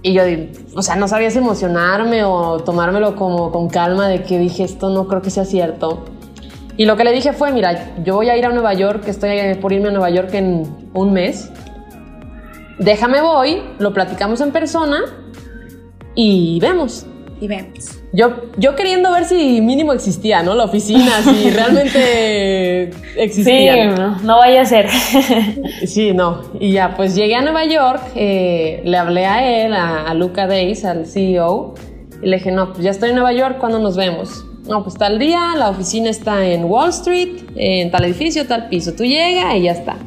Y 0.02 0.14
yo, 0.14 0.24
o 0.76 0.82
sea, 0.82 0.96
no 0.96 1.08
sabía 1.08 1.30
si 1.30 1.38
emocionarme 1.38 2.24
o 2.24 2.58
tomármelo 2.62 3.16
como 3.16 3.52
con 3.52 3.70
calma 3.70 4.08
de 4.08 4.24
que 4.24 4.40
dije, 4.40 4.64
esto 4.64 4.90
no 4.90 5.08
creo 5.08 5.22
que 5.22 5.30
sea 5.30 5.46
cierto. 5.46 6.06
Y 6.78 6.86
lo 6.86 6.98
que 6.98 7.04
le 7.04 7.14
dije 7.14 7.32
fue, 7.32 7.52
mira, 7.52 7.94
yo 8.04 8.16
voy 8.16 8.30
a 8.30 8.38
ir 8.38 8.46
a 8.46 8.50
Nueva 8.50 8.74
York, 8.74 9.08
estoy 9.08 9.56
por 9.62 9.72
irme 9.72 9.90
a 9.90 9.92
Nueva 9.92 10.10
York 10.10 10.34
en 10.34 10.64
un 10.94 11.14
mes. 11.14 11.50
Déjame 12.80 13.22
voy, 13.22 13.62
lo 13.80 13.94
platicamos 13.94 14.42
en 14.42 14.52
persona 14.52 15.00
y 16.16 16.60
vemos. 16.60 17.06
Y 17.40 17.48
vemos. 17.48 18.02
Yo, 18.12 18.52
yo 18.58 18.76
queriendo 18.76 19.12
ver 19.12 19.26
si 19.26 19.62
mínimo 19.62 19.94
existía, 19.94 20.42
¿no? 20.42 20.54
La 20.56 20.66
oficina, 20.66 21.22
si 21.22 21.50
realmente 21.52 22.92
existía. 23.18 23.74
Sí, 23.74 24.02
no, 24.02 24.20
no, 24.20 24.38
vaya 24.38 24.62
a 24.62 24.66
ser. 24.66 24.90
sí, 25.86 26.14
no. 26.14 26.42
Y 26.60 26.74
ya, 26.74 26.96
pues 26.96 27.16
llegué 27.16 27.36
a 27.36 27.42
Nueva 27.42 27.66
York, 27.66 28.02
eh, 28.16 28.82
le 28.84 28.98
hablé 28.98 29.26
a 29.26 29.66
él, 29.66 29.74
a, 29.74 30.10
a 30.10 30.14
Luca 30.14 30.48
Days, 30.48 30.84
al 30.86 31.06
CEO, 31.06 31.76
y 32.22 32.28
le 32.28 32.38
dije, 32.38 32.52
no, 32.52 32.72
pues 32.72 32.84
ya 32.84 32.92
estoy 32.92 33.10
en 33.10 33.16
Nueva 33.16 33.34
York, 33.34 33.58
¿cuándo 33.60 33.80
nos 33.80 33.98
vemos? 33.98 34.46
No, 34.68 34.84
pues 34.84 34.96
tal 34.96 35.20
día, 35.20 35.54
la 35.56 35.70
oficina 35.70 36.10
está 36.10 36.46
en 36.46 36.66
Wall 36.66 36.90
Street, 36.90 37.44
en 37.56 37.92
tal 37.92 38.06
edificio, 38.06 38.48
tal 38.48 38.68
piso. 38.70 38.94
Tú 38.94 39.04
llegas 39.04 39.56
y 39.56 39.62
ya 39.64 39.72
está. 39.72 39.98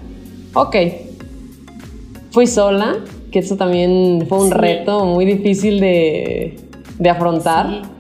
Ok. 0.55 0.77
Fui 2.31 2.47
sola, 2.47 2.97
que 3.31 3.39
eso 3.39 3.57
también 3.57 4.27
fue 4.29 4.39
un 4.39 4.51
reto 4.51 5.05
muy 5.05 5.25
difícil 5.25 5.81
de, 5.81 6.59
de 6.99 7.11
afrontar. 7.11 7.69
Sí 7.69 7.99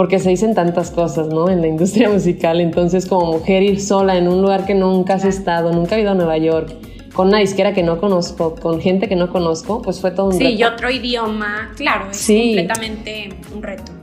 porque 0.00 0.18
se 0.18 0.30
dicen 0.30 0.54
tantas 0.54 0.90
cosas, 0.90 1.28
¿no? 1.28 1.50
En 1.50 1.60
la 1.60 1.66
industria 1.66 2.08
musical. 2.08 2.60
Entonces, 2.62 3.04
como 3.04 3.32
mujer, 3.32 3.62
ir 3.62 3.82
sola 3.82 4.16
en 4.16 4.28
un 4.28 4.40
lugar 4.40 4.64
que 4.64 4.72
nunca 4.72 5.12
has 5.14 5.26
estado, 5.26 5.72
nunca 5.72 5.96
he 5.96 6.00
ido 6.00 6.12
a 6.12 6.14
Nueva 6.14 6.38
York, 6.38 6.72
con 7.12 7.28
una 7.28 7.38
disquera 7.38 7.74
que 7.74 7.82
no 7.82 8.00
conozco, 8.00 8.54
con 8.54 8.80
gente 8.80 9.08
que 9.08 9.16
no 9.16 9.30
conozco, 9.30 9.82
pues 9.82 10.00
fue 10.00 10.10
todo 10.12 10.28
un 10.28 10.32
sí, 10.32 10.38
reto. 10.38 10.50
Sí, 10.50 10.56
y 10.56 10.64
otro 10.64 10.90
idioma, 10.90 11.72
claro, 11.76 12.10
es 12.10 12.26
completamente 12.26 13.28
un 13.54 13.62
reto. 13.62 13.99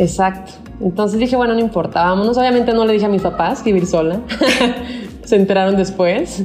Exacto. 0.00 0.52
Entonces 0.80 1.20
dije, 1.20 1.36
bueno, 1.36 1.52
no 1.52 1.60
importa, 1.60 2.04
vámonos. 2.04 2.38
Obviamente 2.38 2.72
no 2.72 2.86
le 2.86 2.94
dije 2.94 3.04
a 3.04 3.10
mis 3.10 3.20
papás 3.20 3.62
que 3.62 3.70
vivir 3.70 3.86
sola. 3.86 4.20
se 5.24 5.36
enteraron 5.36 5.76
después. 5.76 6.44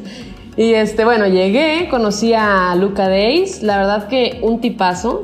Y 0.58 0.74
este, 0.74 1.06
bueno, 1.06 1.26
llegué, 1.28 1.88
conocí 1.90 2.34
a 2.34 2.76
Luca 2.76 3.08
Days. 3.08 3.64
La 3.64 3.78
verdad 3.78 4.08
que 4.10 4.40
un 4.42 4.60
tipazo. 4.60 5.24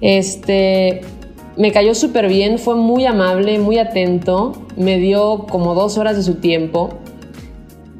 Este, 0.00 1.02
me 1.56 1.70
cayó 1.70 1.94
súper 1.94 2.28
bien, 2.28 2.58
fue 2.58 2.74
muy 2.74 3.06
amable, 3.06 3.60
muy 3.60 3.78
atento, 3.78 4.52
me 4.76 4.98
dio 4.98 5.46
como 5.48 5.74
dos 5.74 5.96
horas 5.96 6.16
de 6.16 6.24
su 6.24 6.34
tiempo. 6.34 6.90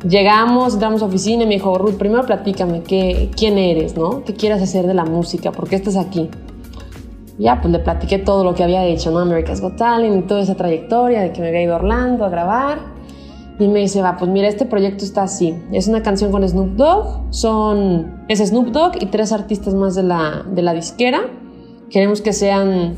Llegamos, 0.07 0.75
entramos 0.75 1.03
a 1.03 1.07
oficina 1.07 1.45
y 1.45 1.47
me 1.47 1.55
dijo, 1.55 1.79
Ruth, 1.79 1.95
primero 1.95 2.27
platícame, 2.27 2.83
¿qué, 2.83 3.31
¿quién 3.35 3.59
eres, 3.59 3.97
no? 3.97 4.25
¿Qué 4.25 4.35
quieres 4.35 4.61
hacer 4.61 4.87
de 4.87 4.93
la 4.93 5.05
música? 5.05 5.53
¿Por 5.53 5.69
qué 5.69 5.77
estás 5.77 5.97
aquí? 5.97 6.29
Ya, 7.39 7.61
pues 7.61 7.73
le 7.73 7.81
platiqué 7.81 8.19
todo 8.19 8.45
lo 8.45 8.55
que 8.55 8.63
había 8.63 8.85
hecho, 8.85 9.11
¿no? 9.11 9.19
America's 9.19 9.61
Got 9.61 9.77
Talent 9.77 10.25
y 10.25 10.27
toda 10.27 10.41
esa 10.41 10.55
trayectoria 10.55 11.21
de 11.23 11.33
que 11.33 11.41
me 11.41 11.49
había 11.49 11.63
ido 11.63 11.75
a 11.75 11.77
Orlando 11.77 12.25
a 12.25 12.29
grabar. 12.29 12.79
Y 13.59 13.69
me 13.69 13.81
dice, 13.81 14.03
va, 14.03 14.17
pues 14.17 14.31
mira, 14.31 14.49
este 14.49 14.67
proyecto 14.67 15.05
está 15.05 15.23
así. 15.23 15.55
Es 15.73 15.87
una 15.87 16.03
canción 16.03 16.33
con 16.33 16.47
Snoop 16.49 16.77
Dogg, 16.77 17.33
son, 17.33 18.25
es 18.29 18.41
Snoop 18.41 18.69
Dogg 18.69 19.01
y 19.01 19.07
tres 19.07 19.33
artistas 19.33 19.75
más 19.75 19.95
de 19.95 20.03
la, 20.03 20.45
de 20.49 20.63
la 20.63 20.75
disquera. 20.75 21.23
Queremos 21.89 22.21
que 22.21 22.33
sean 22.33 22.97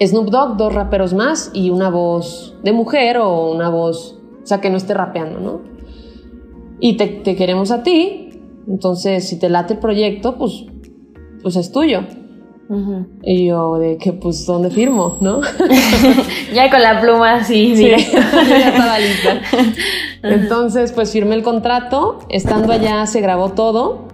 Snoop 0.00 0.30
Dogg, 0.30 0.56
dos 0.56 0.72
raperos 0.74 1.14
más 1.14 1.50
y 1.54 1.70
una 1.70 1.90
voz 1.90 2.56
de 2.62 2.72
mujer 2.72 3.18
o 3.18 3.50
una 3.50 3.68
voz, 3.68 4.18
o 4.42 4.46
sea, 4.46 4.60
que 4.60 4.70
no 4.70 4.76
esté 4.76 4.94
rapeando, 4.94 5.40
¿no? 5.40 5.60
Y 6.80 6.96
te, 6.96 7.22
queremos 7.22 7.70
a 7.70 7.82
ti, 7.82 8.40
entonces 8.68 9.28
si 9.28 9.38
te 9.38 9.48
late 9.48 9.74
el 9.74 9.80
proyecto, 9.80 10.36
pues, 10.36 10.66
pues 11.42 11.56
es 11.56 11.72
tuyo. 11.72 12.00
Y 13.22 13.46
yo, 13.46 13.78
de 13.78 13.98
que, 13.98 14.12
pues, 14.12 14.46
¿dónde 14.46 14.70
firmo, 14.70 15.18
no? 15.20 15.40
ya 16.54 16.70
con 16.70 16.82
la 16.82 17.00
pluma, 17.00 17.44
sí, 17.44 17.76
sí. 17.76 17.88
ya 18.48 18.68
estaba 18.68 18.98
lista. 18.98 19.40
Entonces, 20.22 20.92
pues 20.92 21.12
firmé 21.12 21.34
el 21.34 21.42
contrato, 21.42 22.20
estando 22.30 22.72
allá 22.72 23.06
se 23.06 23.20
grabó 23.20 23.50
todo. 23.50 24.08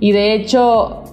Y 0.00 0.12
de 0.12 0.34
hecho, 0.34 1.04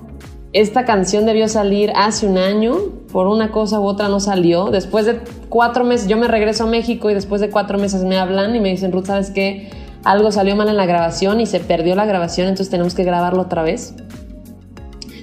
esta 0.51 0.84
canción 0.86 1.25
debió 1.25 1.48
salir 1.48 1.91
hace 1.96 2.25
un 2.25 2.39
año, 2.39 2.75
por 3.12 3.27
una 3.27 3.51
cosa 3.51 3.79
u 3.79 3.86
otra 3.86 4.10
no 4.10 4.19
salió. 4.19 4.72
Después 4.72 5.05
de 5.05 5.19
cuatro 5.48 5.84
meses, 5.84 6.08
yo 6.08 6.17
me 6.17 6.27
regreso 6.27 6.63
a 6.63 6.67
México 6.67 7.10
y 7.10 7.13
después 7.13 7.39
de 7.39 7.51
cuatro 7.51 7.77
meses 7.77 8.03
me 8.03 8.17
hablan 8.17 8.55
y 8.55 8.60
me 8.60 8.69
dicen, 8.69 8.91
Ruth, 8.91 9.05
¿sabes 9.05 9.29
qué? 9.29 9.69
Algo 10.03 10.31
salió 10.31 10.55
mal 10.55 10.69
en 10.69 10.77
la 10.77 10.88
grabación 10.88 11.39
y 11.39 11.46
se 11.46 11.60
perdió 11.60 11.93
la 11.96 12.05
grabación, 12.05 12.48
entonces 12.48 12.72
tenemos 12.72 12.96
que 12.96 13.03
grabarlo 13.03 13.43
otra 13.43 13.62
vez. 13.62 13.93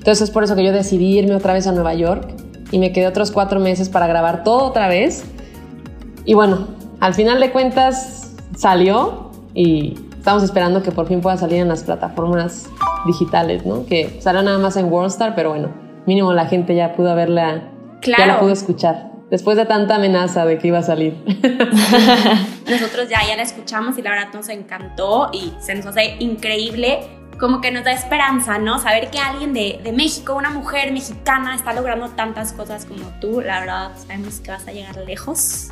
Entonces 0.07 0.29
es 0.29 0.31
por 0.33 0.45
eso 0.45 0.55
que 0.55 0.63
yo 0.63 0.71
decidí 0.71 1.19
irme 1.19 1.35
otra 1.35 1.53
vez 1.53 1.67
a 1.67 1.73
Nueva 1.73 1.93
York 1.93 2.29
y 2.71 2.79
me 2.79 2.93
quedé 2.93 3.09
otros 3.09 3.33
cuatro 3.33 3.59
meses 3.59 3.89
para 3.89 4.07
grabar 4.07 4.45
todo 4.45 4.63
otra 4.63 4.87
vez. 4.87 5.25
Y 6.25 6.35
bueno, 6.35 6.69
al 7.01 7.13
final 7.13 7.41
de 7.41 7.51
cuentas 7.51 8.37
salió 8.57 9.33
y 9.53 9.99
estamos 10.17 10.45
esperando 10.45 10.81
que 10.85 10.93
por 10.93 11.09
fin 11.09 11.21
pueda 11.21 11.37
salir 11.37 11.59
en 11.59 11.67
las 11.67 11.83
plataformas 11.83 12.69
digitales, 13.05 13.67
¿no? 13.67 13.85
Que 13.85 14.21
salió 14.21 14.43
nada 14.43 14.59
más 14.59 14.77
en 14.77 14.93
Worldstar, 14.93 15.35
pero 15.35 15.49
bueno, 15.51 15.71
mínimo 16.07 16.33
la 16.33 16.47
gente 16.47 16.77
ya 16.77 16.93
pudo 16.93 17.13
verla, 17.17 17.73
claro. 18.01 18.23
ya 18.23 18.27
la 18.29 18.39
pudo 18.39 18.53
escuchar. 18.53 19.11
Después 19.29 19.57
de 19.57 19.67
tanta 19.67 19.97
amenaza 19.97 20.47
de 20.47 20.59
que 20.59 20.69
iba 20.69 20.79
a 20.79 20.85
salir. 20.85 21.17
Nosotros 22.71 23.09
ya, 23.09 23.27
ya 23.27 23.35
la 23.35 23.43
escuchamos 23.43 23.99
y 23.99 24.03
la 24.03 24.11
verdad 24.11 24.29
nos 24.33 24.49
encantó 24.51 25.31
y 25.33 25.53
se 25.59 25.75
nos 25.75 25.85
hace 25.85 26.15
increíble 26.21 27.01
como 27.39 27.61
que 27.61 27.71
nos 27.71 27.85
da 27.85 27.93
esperanza, 27.93 28.59
¿no? 28.59 28.79
Saber 28.79 29.11
que 29.11 29.19
alguien 29.19 29.53
de, 29.53 29.81
de, 29.83 29.93
México, 29.93 30.35
una 30.35 30.51
mujer 30.51 30.93
mexicana, 30.93 31.55
está 31.55 31.73
logrando 31.73 32.09
tantas 32.11 32.53
cosas 32.53 32.85
como 32.85 33.09
tú. 33.21 33.41
La 33.41 33.61
verdad, 33.61 33.93
sabemos 33.97 34.41
que 34.41 34.51
vas 34.51 34.67
a 34.67 34.73
llegar 34.73 34.97
lejos. 35.07 35.69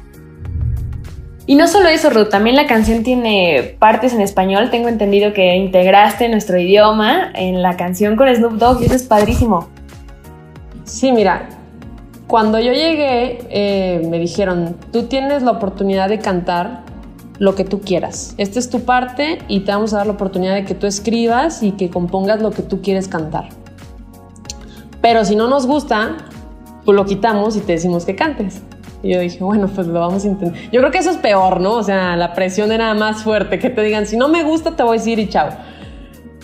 Y 1.46 1.56
no 1.56 1.68
solo 1.68 1.88
eso, 1.88 2.08
Ruth, 2.08 2.30
también 2.30 2.56
la 2.56 2.66
canción 2.66 3.02
tiene 3.02 3.76
partes 3.78 4.14
en 4.14 4.22
español. 4.22 4.70
Tengo 4.70 4.88
entendido 4.88 5.34
que 5.34 5.54
integraste 5.56 6.28
nuestro 6.30 6.58
idioma 6.58 7.32
en 7.34 7.62
la 7.62 7.76
canción 7.76 8.16
con 8.16 8.34
Snoop 8.34 8.54
Dogg 8.54 8.82
y 8.82 8.86
eso 8.86 8.94
es 8.94 9.02
padrísimo. 9.02 9.68
Sí, 10.84 11.12
mira, 11.12 11.48
cuando 12.26 12.58
yo 12.58 12.72
llegué 12.72 13.40
eh, 13.50 14.00
me 14.08 14.18
dijeron, 14.18 14.76
tú 14.90 15.04
tienes 15.04 15.42
la 15.42 15.50
oportunidad 15.50 16.08
de 16.08 16.18
cantar 16.18 16.83
lo 17.38 17.54
que 17.54 17.64
tú 17.64 17.80
quieras. 17.80 18.34
Esta 18.38 18.58
es 18.58 18.70
tu 18.70 18.80
parte 18.80 19.38
y 19.48 19.60
te 19.60 19.72
vamos 19.72 19.92
a 19.92 19.98
dar 19.98 20.06
la 20.06 20.12
oportunidad 20.12 20.54
de 20.54 20.64
que 20.64 20.74
tú 20.74 20.86
escribas 20.86 21.62
y 21.62 21.72
que 21.72 21.90
compongas 21.90 22.40
lo 22.40 22.50
que 22.50 22.62
tú 22.62 22.80
quieres 22.80 23.08
cantar. 23.08 23.48
Pero 25.00 25.24
si 25.24 25.36
no 25.36 25.48
nos 25.48 25.66
gusta, 25.66 26.16
pues 26.84 26.96
lo 26.96 27.04
quitamos 27.04 27.56
y 27.56 27.60
te 27.60 27.72
decimos 27.72 28.04
que 28.04 28.14
cantes. 28.14 28.62
Y 29.02 29.12
yo 29.12 29.20
dije, 29.20 29.44
bueno, 29.44 29.68
pues 29.68 29.86
lo 29.86 30.00
vamos 30.00 30.24
a 30.24 30.28
intentar. 30.28 30.58
Yo 30.72 30.80
creo 30.80 30.90
que 30.90 30.98
eso 30.98 31.10
es 31.10 31.18
peor, 31.18 31.60
¿no? 31.60 31.74
O 31.74 31.82
sea, 31.82 32.16
la 32.16 32.32
presión 32.32 32.72
era 32.72 32.94
más 32.94 33.22
fuerte, 33.22 33.58
que 33.58 33.68
te 33.68 33.82
digan, 33.82 34.06
si 34.06 34.16
no 34.16 34.28
me 34.28 34.44
gusta, 34.44 34.76
te 34.76 34.82
voy 34.82 34.96
a 34.96 34.98
decir 34.98 35.18
y 35.18 35.28
chao. 35.28 35.50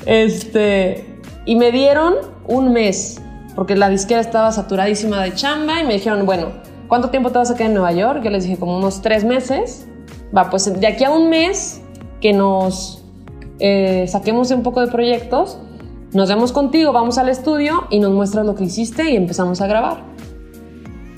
Este, 0.04 1.20
y 1.46 1.56
me 1.56 1.72
dieron 1.72 2.16
un 2.46 2.72
mes, 2.72 3.20
porque 3.54 3.76
la 3.76 3.88
disquera 3.88 4.20
estaba 4.20 4.52
saturadísima 4.52 5.22
de 5.22 5.34
chamba 5.34 5.80
y 5.80 5.86
me 5.86 5.94
dijeron, 5.94 6.26
bueno, 6.26 6.48
¿cuánto 6.86 7.08
tiempo 7.08 7.30
te 7.30 7.38
vas 7.38 7.50
a 7.50 7.54
quedar 7.54 7.68
en 7.70 7.74
Nueva 7.74 7.92
York? 7.92 8.20
Yo 8.22 8.30
les 8.30 8.44
dije, 8.44 8.58
como 8.58 8.76
unos 8.76 9.00
tres 9.00 9.24
meses. 9.24 9.86
Va, 10.36 10.50
pues 10.50 10.80
de 10.80 10.86
aquí 10.86 11.04
a 11.04 11.10
un 11.10 11.28
mes 11.28 11.82
que 12.20 12.32
nos 12.32 13.02
eh, 13.58 14.06
saquemos 14.08 14.50
un 14.50 14.62
poco 14.62 14.80
de 14.80 14.88
proyectos, 14.88 15.58
nos 16.12 16.28
vemos 16.28 16.52
contigo, 16.52 16.92
vamos 16.92 17.18
al 17.18 17.28
estudio 17.28 17.84
y 17.90 18.00
nos 18.00 18.12
muestras 18.12 18.46
lo 18.46 18.54
que 18.54 18.64
hiciste 18.64 19.10
y 19.10 19.16
empezamos 19.16 19.60
a 19.60 19.66
grabar. 19.66 20.02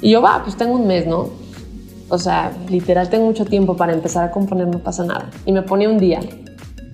Y 0.01 0.11
yo, 0.11 0.21
va, 0.21 0.43
pues 0.43 0.57
tengo 0.57 0.75
un 0.75 0.87
mes, 0.87 1.07
¿no? 1.07 1.29
O 2.09 2.19
sea, 2.19 2.53
literal 2.69 3.09
tengo 3.09 3.25
mucho 3.25 3.45
tiempo 3.47 3.77
para 3.77 3.93
empezar 3.93 4.25
a 4.25 4.31
componer, 4.31 4.67
no 4.69 4.81
pasa 4.81 5.05
nada. 5.05 5.31
Y 5.47 5.53
me 5.53 5.63
ponía 5.63 5.89
un 5.89 5.99
día. 5.99 6.21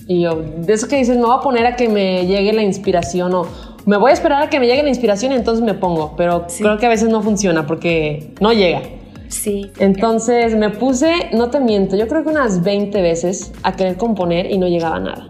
Y 0.06 0.20
yo, 0.22 0.36
de 0.36 0.72
eso 0.72 0.86
que 0.86 0.96
dices, 0.96 1.16
me 1.16 1.24
voy 1.24 1.36
a 1.36 1.40
poner 1.40 1.66
a 1.66 1.76
que 1.76 1.88
me 1.88 2.26
llegue 2.26 2.52
la 2.52 2.62
inspiración 2.62 3.34
o 3.34 3.46
me 3.84 3.96
voy 3.96 4.10
a 4.10 4.14
esperar 4.14 4.42
a 4.42 4.50
que 4.50 4.60
me 4.60 4.66
llegue 4.66 4.82
la 4.82 4.90
inspiración 4.90 5.32
y 5.32 5.36
entonces 5.36 5.64
me 5.64 5.74
pongo. 5.74 6.14
Pero 6.16 6.46
creo 6.58 6.78
que 6.78 6.86
a 6.86 6.88
veces 6.88 7.08
no 7.08 7.22
funciona 7.22 7.66
porque 7.66 8.32
no 8.40 8.52
llega. 8.52 8.82
Sí. 9.28 9.70
Entonces 9.78 10.56
me 10.56 10.70
puse, 10.70 11.30
no 11.32 11.50
te 11.50 11.60
miento, 11.60 11.96
yo 11.96 12.08
creo 12.08 12.24
que 12.24 12.30
unas 12.30 12.62
20 12.62 13.00
veces 13.02 13.52
a 13.62 13.76
querer 13.76 13.96
componer 13.96 14.50
y 14.50 14.58
no 14.58 14.66
llegaba 14.68 14.98
nada. 14.98 15.28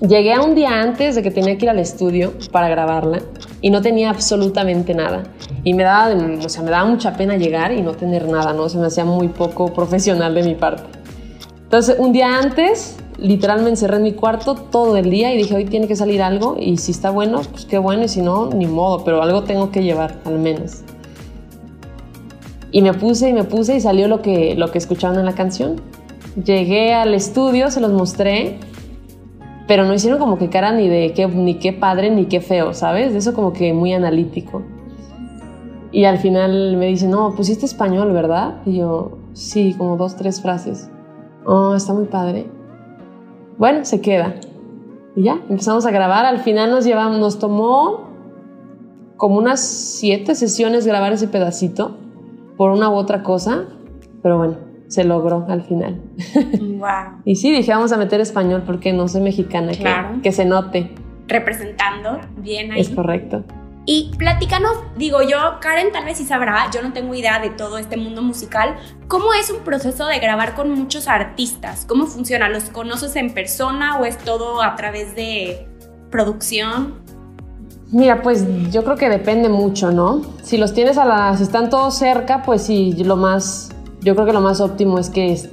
Llegué 0.00 0.32
a 0.32 0.40
un 0.40 0.54
día 0.54 0.80
antes 0.80 1.14
de 1.14 1.22
que 1.22 1.30
tenía 1.30 1.58
que 1.58 1.66
ir 1.66 1.70
al 1.70 1.78
estudio 1.78 2.32
para 2.52 2.68
grabarla 2.68 3.20
y 3.60 3.68
no 3.70 3.82
tenía 3.82 4.08
absolutamente 4.08 4.94
nada. 4.94 5.24
Y 5.62 5.74
me 5.74 5.82
daba, 5.82 6.14
o 6.42 6.48
sea, 6.48 6.62
me 6.62 6.70
daba 6.70 6.88
mucha 6.88 7.14
pena 7.18 7.36
llegar 7.36 7.72
y 7.72 7.82
no 7.82 7.92
tener 7.92 8.26
nada, 8.26 8.54
¿no? 8.54 8.70
Se 8.70 8.78
me 8.78 8.86
hacía 8.86 9.04
muy 9.04 9.28
poco 9.28 9.74
profesional 9.74 10.34
de 10.34 10.42
mi 10.42 10.54
parte. 10.54 10.84
Entonces, 11.64 11.96
un 11.98 12.12
día 12.12 12.38
antes, 12.38 12.96
literal 13.18 13.62
me 13.62 13.68
encerré 13.68 13.96
en 13.98 14.04
mi 14.04 14.12
cuarto 14.12 14.54
todo 14.54 14.96
el 14.96 15.10
día 15.10 15.34
y 15.34 15.36
dije, 15.36 15.54
hoy 15.54 15.66
tiene 15.66 15.86
que 15.86 15.96
salir 15.96 16.22
algo 16.22 16.56
y 16.58 16.78
si 16.78 16.92
está 16.92 17.10
bueno, 17.10 17.42
pues 17.50 17.66
qué 17.66 17.76
bueno 17.76 18.04
y 18.04 18.08
si 18.08 18.22
no, 18.22 18.48
ni 18.48 18.66
modo, 18.66 19.04
pero 19.04 19.22
algo 19.22 19.44
tengo 19.44 19.70
que 19.70 19.82
llevar 19.82 20.16
al 20.24 20.38
menos. 20.38 20.78
Y 22.72 22.82
me 22.82 22.94
puse 22.94 23.28
y 23.28 23.32
me 23.32 23.44
puse 23.44 23.76
y 23.76 23.80
salió 23.80 24.06
lo 24.08 24.22
que, 24.22 24.54
lo 24.54 24.70
que 24.70 24.78
escuchaban 24.78 25.18
en 25.18 25.24
la 25.24 25.34
canción. 25.34 25.76
Llegué 26.44 26.94
al 26.94 27.14
estudio, 27.14 27.70
se 27.70 27.80
los 27.80 27.92
mostré, 27.92 28.58
pero 29.66 29.84
no 29.84 29.94
hicieron 29.94 30.18
como 30.18 30.38
que 30.38 30.48
cara 30.48 30.72
ni 30.72 30.88
de 30.88 31.12
qué, 31.12 31.26
ni 31.26 31.54
qué 31.54 31.72
padre 31.72 32.10
ni 32.10 32.26
qué 32.26 32.40
feo, 32.40 32.72
¿sabes? 32.74 33.12
De 33.12 33.18
eso 33.18 33.34
como 33.34 33.52
que 33.52 33.72
muy 33.72 33.92
analítico. 33.92 34.62
Y 35.92 36.04
al 36.04 36.18
final 36.18 36.76
me 36.76 36.86
dice, 36.86 37.08
no, 37.08 37.34
pusiste 37.34 37.66
español, 37.66 38.12
¿verdad? 38.12 38.58
Y 38.64 38.76
yo, 38.76 39.18
sí, 39.32 39.74
como 39.76 39.96
dos, 39.96 40.14
tres 40.14 40.40
frases. 40.40 40.88
Oh, 41.44 41.74
está 41.74 41.92
muy 41.92 42.04
padre. 42.04 42.46
Bueno, 43.58 43.84
se 43.84 44.00
queda. 44.00 44.36
Y 45.16 45.24
ya, 45.24 45.40
empezamos 45.48 45.84
a 45.86 45.90
grabar. 45.90 46.24
Al 46.24 46.38
final 46.38 46.70
nos 46.70 46.84
llevamos, 46.84 47.18
nos 47.18 47.40
tomó 47.40 48.08
como 49.16 49.36
unas 49.36 49.60
siete 49.60 50.36
sesiones 50.36 50.86
grabar 50.86 51.12
ese 51.12 51.26
pedacito 51.26 51.96
por 52.60 52.72
una 52.72 52.90
u 52.90 52.94
otra 52.94 53.22
cosa, 53.22 53.64
pero 54.22 54.36
bueno, 54.36 54.58
se 54.86 55.02
logró 55.04 55.46
al 55.48 55.62
final. 55.62 55.98
Wow. 56.60 57.22
y 57.24 57.36
sí, 57.36 57.50
dije, 57.50 57.72
vamos 57.72 57.90
a 57.90 57.96
meter 57.96 58.20
español 58.20 58.64
porque 58.66 58.92
no 58.92 59.08
soy 59.08 59.22
mexicana, 59.22 59.72
que, 59.72 60.20
que 60.22 60.30
se 60.30 60.44
note. 60.44 60.90
Representando 61.26 62.20
bien 62.36 62.70
ahí. 62.70 62.82
Es 62.82 62.90
correcto. 62.90 63.44
Y 63.86 64.10
platícanos, 64.18 64.72
digo 64.98 65.22
yo, 65.22 65.38
Karen 65.62 65.90
tal 65.90 66.04
vez 66.04 66.18
sí 66.18 66.24
sabrá, 66.24 66.70
yo 66.70 66.82
no 66.82 66.92
tengo 66.92 67.14
idea 67.14 67.38
de 67.38 67.48
todo 67.48 67.78
este 67.78 67.96
mundo 67.96 68.20
musical, 68.20 68.76
¿cómo 69.08 69.32
es 69.32 69.48
un 69.50 69.60
proceso 69.60 70.04
de 70.04 70.18
grabar 70.18 70.54
con 70.54 70.70
muchos 70.70 71.08
artistas? 71.08 71.86
¿Cómo 71.88 72.04
funciona? 72.04 72.50
¿Los 72.50 72.64
conoces 72.64 73.16
en 73.16 73.32
persona 73.32 73.98
o 73.98 74.04
es 74.04 74.18
todo 74.18 74.60
a 74.60 74.76
través 74.76 75.14
de 75.14 75.66
producción? 76.10 76.96
Mira, 77.92 78.22
pues 78.22 78.46
yo 78.70 78.84
creo 78.84 78.96
que 78.96 79.08
depende 79.08 79.48
mucho, 79.48 79.90
¿no? 79.90 80.22
Si 80.42 80.58
los 80.58 80.72
tienes 80.72 80.96
a 80.96 81.04
las, 81.04 81.38
si 81.38 81.42
están 81.42 81.70
todos 81.70 81.94
cerca, 81.94 82.42
pues 82.42 82.62
sí, 82.62 82.92
lo 83.04 83.16
más, 83.16 83.70
yo 84.00 84.14
creo 84.14 84.26
que 84.26 84.32
lo 84.32 84.40
más 84.40 84.60
óptimo 84.60 84.98
es 84.98 85.10
que 85.10 85.50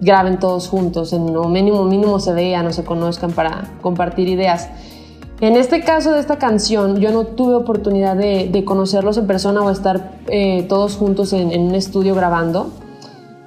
graben 0.00 0.38
todos 0.38 0.68
juntos, 0.68 1.12
en 1.12 1.36
o 1.36 1.48
mínimo, 1.48 1.84
mínimo 1.84 2.20
se 2.20 2.32
vean 2.32 2.66
o 2.66 2.72
se 2.72 2.84
conozcan 2.84 3.32
para 3.32 3.74
compartir 3.82 4.28
ideas. 4.28 4.68
En 5.40 5.56
este 5.56 5.82
caso 5.82 6.12
de 6.12 6.20
esta 6.20 6.38
canción, 6.38 7.00
yo 7.00 7.10
no 7.10 7.24
tuve 7.24 7.54
oportunidad 7.54 8.16
de, 8.16 8.64
conocerlos 8.64 9.18
en 9.18 9.26
persona 9.26 9.62
o 9.62 9.70
estar 9.70 10.20
eh, 10.28 10.64
todos 10.68 10.96
juntos 10.96 11.32
en, 11.32 11.48
un 11.60 11.74
estudio 11.74 12.14
grabando, 12.14 12.70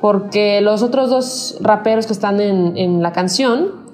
porque 0.01 0.61
los 0.61 0.83
otros 0.83 1.09
dos 1.09 1.57
raperos 1.61 2.05
que 2.05 2.13
están 2.13 2.41
en, 2.41 3.01
la 3.01 3.13
canción 3.13 3.87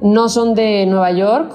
no 0.00 0.28
son 0.28 0.54
de 0.54 0.86
Nueva 0.86 1.10
York. 1.12 1.50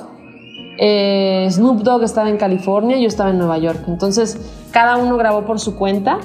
Eh, 0.78 1.48
Snoop 1.52 1.82
Dogg 1.84 2.04
estaba 2.04 2.30
en 2.30 2.38
California, 2.38 2.98
yo 2.98 3.08
estaba 3.08 3.30
en 3.30 3.38
Nueva 3.38 3.58
York. 3.58 3.84
Entonces, 3.88 4.40
cada 4.72 4.98
uno 4.98 5.18
grabó 5.18 5.46
por 5.46 5.60
su 5.60 5.76
cuenta 5.76 6.20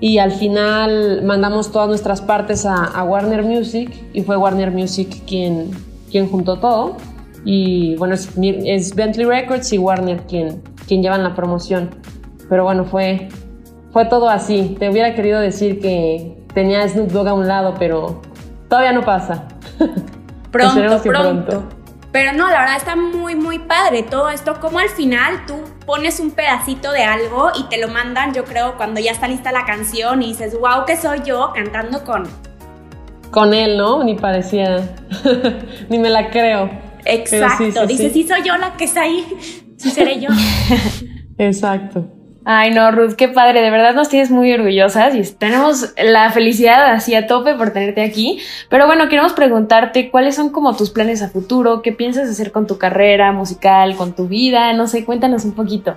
y 0.00 0.18
al 0.18 0.32
final 0.32 1.22
mandamos 1.24 1.70
todas 1.70 1.88
nuestras 1.88 2.20
partes 2.20 2.66
a, 2.66 3.02
Warner 3.04 3.44
Music 3.44 3.92
y 4.12 4.22
fue 4.22 4.36
Warner 4.36 4.72
Music 4.72 5.22
quien, 5.26 5.70
quien 6.10 6.28
juntó 6.28 6.58
todo 6.58 6.96
y 7.44 7.96
bueno, 7.96 8.14
es, 8.14 8.94
Bentley 8.94 9.26
Records 9.26 9.72
y 9.72 9.78
Warner 9.78 10.22
quien, 10.26 10.62
quien 10.86 11.02
llevan 11.02 11.22
la 11.22 11.34
promoción. 11.34 11.90
Pero 12.48 12.64
bueno, 12.64 12.84
fue, 12.84 13.28
fue 13.92 14.06
todo 14.06 14.28
así. 14.28 14.76
Te 14.78 14.90
hubiera 14.90 15.14
querido 15.14 15.40
decir 15.40 15.80
que 15.80 16.36
tenía 16.54 16.86
Snoop 16.88 17.10
Dogg 17.10 17.28
a 17.28 17.34
un 17.34 17.48
lado, 17.48 17.74
pero 17.78 18.22
todavía 18.68 18.92
no 18.92 19.04
pasa. 19.04 19.48
Pronto, 20.50 21.02
pronto. 21.02 21.81
Pero 22.12 22.34
no, 22.34 22.50
la 22.50 22.60
verdad 22.60 22.76
está 22.76 22.94
muy, 22.94 23.34
muy 23.34 23.58
padre 23.58 24.02
todo 24.02 24.28
esto. 24.28 24.60
Como 24.60 24.78
al 24.78 24.90
final 24.90 25.46
tú 25.46 25.54
pones 25.86 26.20
un 26.20 26.30
pedacito 26.30 26.92
de 26.92 27.04
algo 27.04 27.50
y 27.58 27.64
te 27.64 27.80
lo 27.80 27.88
mandan, 27.88 28.34
yo 28.34 28.44
creo, 28.44 28.76
cuando 28.76 29.00
ya 29.00 29.12
está 29.12 29.26
lista 29.26 29.50
la 29.50 29.64
canción 29.64 30.22
y 30.22 30.28
dices, 30.28 30.58
wow, 30.58 30.84
que 30.86 30.96
soy 30.96 31.22
yo 31.24 31.52
cantando 31.54 32.04
con... 32.04 32.28
Con 33.30 33.54
él, 33.54 33.78
¿no? 33.78 34.04
Ni 34.04 34.14
parecía, 34.14 34.94
ni 35.88 35.98
me 35.98 36.10
la 36.10 36.30
creo. 36.30 36.70
Exacto. 37.06 37.86
Dice, 37.86 38.10
sí. 38.10 38.28
soy 38.28 38.42
yo 38.44 38.56
la 38.58 38.74
que 38.74 38.84
está 38.84 39.02
ahí. 39.02 39.24
Sí 39.78 39.90
seré 39.90 40.20
yo. 40.20 40.28
Exacto. 41.38 42.21
Ay, 42.44 42.72
no, 42.72 42.90
Ruth, 42.90 43.12
qué 43.12 43.28
padre, 43.28 43.62
de 43.62 43.70
verdad 43.70 43.94
nos 43.94 44.08
tienes 44.08 44.32
muy 44.32 44.52
orgullosas 44.52 45.14
y 45.14 45.22
tenemos 45.34 45.94
la 46.02 46.28
felicidad 46.30 46.86
así 46.92 47.14
a 47.14 47.28
tope 47.28 47.54
por 47.54 47.72
tenerte 47.72 48.02
aquí. 48.02 48.40
Pero 48.68 48.86
bueno, 48.86 49.08
queremos 49.08 49.32
preguntarte 49.32 50.10
cuáles 50.10 50.34
son 50.34 50.50
como 50.50 50.74
tus 50.74 50.90
planes 50.90 51.22
a 51.22 51.28
futuro, 51.28 51.82
qué 51.82 51.92
piensas 51.92 52.28
hacer 52.28 52.50
con 52.50 52.66
tu 52.66 52.78
carrera 52.78 53.30
musical, 53.30 53.94
con 53.94 54.14
tu 54.14 54.26
vida, 54.26 54.72
no 54.72 54.88
sé, 54.88 55.04
cuéntanos 55.04 55.44
un 55.44 55.52
poquito. 55.52 55.96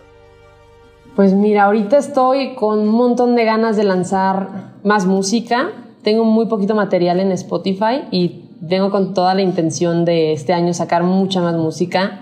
Pues 1.16 1.34
mira, 1.34 1.64
ahorita 1.64 1.98
estoy 1.98 2.54
con 2.54 2.80
un 2.80 2.90
montón 2.90 3.36
de 3.36 3.46
ganas 3.46 3.76
de 3.76 3.86
lanzar 3.86 4.50
más 4.84 5.08
música. 5.08 5.72
Tengo 6.04 6.26
muy 6.26 6.46
poquito 6.46 6.76
material 6.76 7.22
en 7.22 7.32
Spotify 7.32 8.04
y 8.12 8.50
vengo 8.60 8.92
con 8.92 9.16
toda 9.16 9.34
la 9.34 9.42
intención 9.42 10.06
de 10.06 10.34
este 10.34 10.54
año 10.54 10.76
sacar 10.76 11.02
mucha 11.04 11.42
más 11.42 11.56
música. 11.56 12.20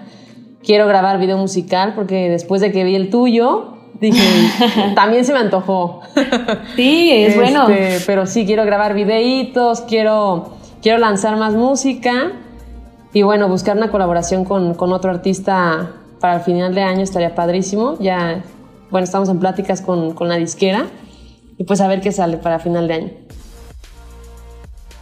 Quiero 0.63 0.87
grabar 0.87 1.19
video 1.19 1.37
musical 1.37 1.93
porque 1.93 2.29
después 2.29 2.61
de 2.61 2.71
que 2.71 2.85
vi 2.85 2.95
el 2.95 3.09
tuyo, 3.09 3.72
dije, 3.99 4.93
también 4.95 5.25
se 5.25 5.33
me 5.33 5.39
antojó. 5.39 6.01
Sí, 6.75 7.11
es 7.11 7.35
bueno. 7.35 7.67
Este, 7.69 8.03
pero 8.05 8.25
sí, 8.25 8.45
quiero 8.45 8.65
grabar 8.65 8.93
videitos, 8.93 9.81
quiero, 9.81 10.55
quiero 10.81 10.97
lanzar 10.97 11.37
más 11.37 11.53
música 11.53 12.31
y 13.13 13.21
bueno, 13.21 13.47
buscar 13.47 13.77
una 13.77 13.91
colaboración 13.91 14.43
con, 14.43 14.73
con 14.73 14.91
otro 14.91 15.11
artista 15.11 15.91
para 16.19 16.35
el 16.35 16.41
final 16.41 16.73
de 16.73 16.81
año 16.81 17.01
estaría 17.01 17.35
padrísimo. 17.35 17.97
Ya, 17.99 18.43
bueno, 18.89 19.05
estamos 19.05 19.29
en 19.29 19.39
pláticas 19.39 19.81
con, 19.81 20.13
con 20.13 20.29
la 20.29 20.35
disquera 20.35 20.87
y 21.57 21.63
pues 21.63 21.81
a 21.81 21.87
ver 21.87 22.01
qué 22.01 22.11
sale 22.11 22.37
para 22.37 22.59
final 22.59 22.87
de 22.87 22.93
año. 22.93 23.11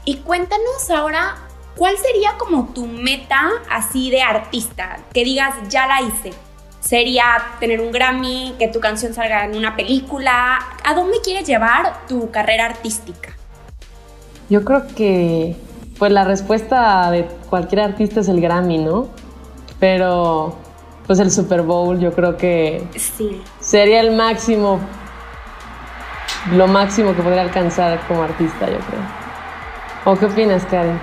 Y 0.03 0.17
cuéntanos 0.17 0.89
ahora, 0.89 1.35
¿cuál 1.77 1.95
sería 1.97 2.31
como 2.37 2.65
tu 2.73 2.87
meta 2.87 3.49
así 3.69 4.09
de 4.09 4.21
artista? 4.21 4.99
Que 5.13 5.23
digas, 5.23 5.53
ya 5.69 5.87
la 5.87 6.01
hice. 6.01 6.31
Sería 6.81 7.25
tener 7.59 7.79
un 7.79 7.91
Grammy, 7.91 8.55
que 8.59 8.67
tu 8.67 8.79
canción 8.79 9.13
salga 9.13 9.45
en 9.45 9.55
una 9.55 9.75
película. 9.75 10.59
¿A 10.83 10.93
dónde 10.93 11.17
quieres 11.23 11.47
llevar 11.47 12.05
tu 12.07 12.31
carrera 12.31 12.65
artística? 12.65 13.29
Yo 14.49 14.65
creo 14.65 14.87
que 14.95 15.55
pues 15.97 16.11
la 16.11 16.25
respuesta 16.25 17.09
de 17.11 17.25
cualquier 17.49 17.81
artista 17.81 18.21
es 18.21 18.27
el 18.27 18.41
Grammy, 18.41 18.79
¿no? 18.79 19.09
Pero 19.79 20.55
pues 21.05 21.19
el 21.19 21.29
Super 21.31 21.61
Bowl 21.61 21.99
yo 21.99 22.11
creo 22.13 22.35
que 22.37 22.83
sí. 22.95 23.41
sería 23.59 23.99
el 23.99 24.11
máximo, 24.15 24.79
lo 26.53 26.67
máximo 26.67 27.15
que 27.15 27.21
podría 27.21 27.41
alcanzar 27.41 27.99
como 28.07 28.23
artista, 28.23 28.65
yo 28.65 28.79
creo. 28.79 29.21
¿O 30.05 30.17
qué 30.17 30.25
opinas, 30.25 30.65
Karen? 30.65 30.99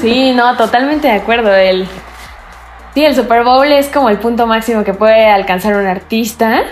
Sí, 0.00 0.32
no, 0.34 0.54
totalmente 0.56 1.08
de 1.08 1.14
acuerdo. 1.14 1.54
El, 1.54 1.88
sí, 2.96 3.04
el 3.04 3.14
Super 3.14 3.44
Bowl 3.44 3.70
es 3.70 3.88
como 3.88 4.08
el 4.08 4.18
punto 4.18 4.46
máximo 4.46 4.82
que 4.82 4.94
puede 4.94 5.26
alcanzar 5.26 5.76
un 5.76 5.84
artista. 5.84 6.62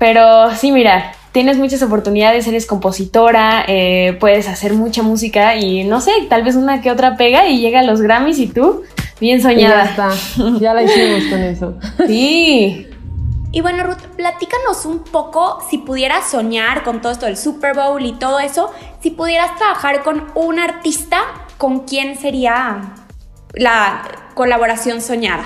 Pero 0.00 0.52
sí, 0.56 0.72
mira, 0.72 1.12
tienes 1.30 1.56
muchas 1.56 1.82
oportunidades, 1.84 2.48
eres 2.48 2.66
compositora, 2.66 3.64
eh, 3.68 4.16
puedes 4.18 4.48
hacer 4.48 4.74
mucha 4.74 5.04
música 5.04 5.54
y 5.54 5.84
no 5.84 6.00
sé, 6.00 6.10
tal 6.28 6.42
vez 6.42 6.56
una 6.56 6.82
que 6.82 6.90
otra 6.90 7.16
pega 7.16 7.46
y 7.46 7.60
llega 7.60 7.78
a 7.78 7.82
los 7.84 8.00
Grammys 8.00 8.40
y 8.40 8.48
tú, 8.48 8.82
bien 9.20 9.40
soñada. 9.40 9.84
ya 9.84 9.90
está, 9.90 10.58
ya 10.58 10.74
la 10.74 10.82
hicimos 10.82 11.22
con 11.30 11.40
eso. 11.40 11.74
Sí. 12.08 12.88
Y 13.52 13.60
bueno, 13.60 13.84
Ruth, 13.84 14.02
platícanos 14.16 14.84
un 14.84 15.04
poco 15.04 15.60
si 15.70 15.78
pudieras 15.78 16.28
soñar 16.28 16.82
con 16.82 17.00
todo 17.00 17.12
esto 17.12 17.26
del 17.26 17.36
Super 17.36 17.76
Bowl 17.76 18.04
y 18.04 18.14
todo 18.14 18.40
eso, 18.40 18.72
si 19.00 19.10
pudieras 19.10 19.54
trabajar 19.54 20.02
con 20.02 20.24
un 20.34 20.58
artista, 20.58 21.20
¿con 21.56 21.86
quién 21.86 22.18
sería 22.18 23.03
la 23.54 24.02
colaboración 24.34 25.00
soñada? 25.00 25.44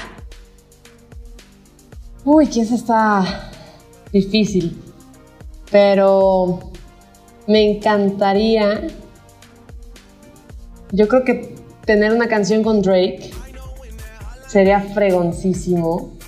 Uy, 2.25 2.47
que 2.49 2.61
eso 2.63 2.75
está 2.75 3.51
difícil, 4.13 4.77
pero 5.71 6.61
me 7.47 7.71
encantaría, 7.71 8.87
yo 10.93 11.09
creo 11.09 11.25
que 11.25 11.55
tener 11.85 12.13
una 12.13 12.29
canción 12.29 12.63
con 12.63 12.83
Drake 12.83 13.31
sería 14.47 14.81
fregoncísimo 14.81 16.19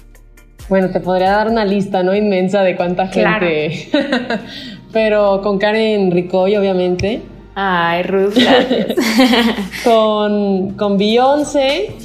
bueno, 0.71 0.89
te 0.91 1.01
podría 1.01 1.33
dar 1.33 1.49
una 1.49 1.65
lista, 1.65 2.05
¿no? 2.05 2.15
Inmensa 2.15 2.63
de 2.63 2.77
cuánta 2.77 3.09
gente. 3.09 3.89
Pero 4.93 5.43
con 5.43 5.59
Karen 5.59 6.13
Ricoy, 6.13 6.57
obviamente. 6.57 7.23
Ay, 7.55 8.03
Ruth, 8.05 8.35
con, 9.85 10.75
con 10.75 10.97
Beyoncé 10.97 11.97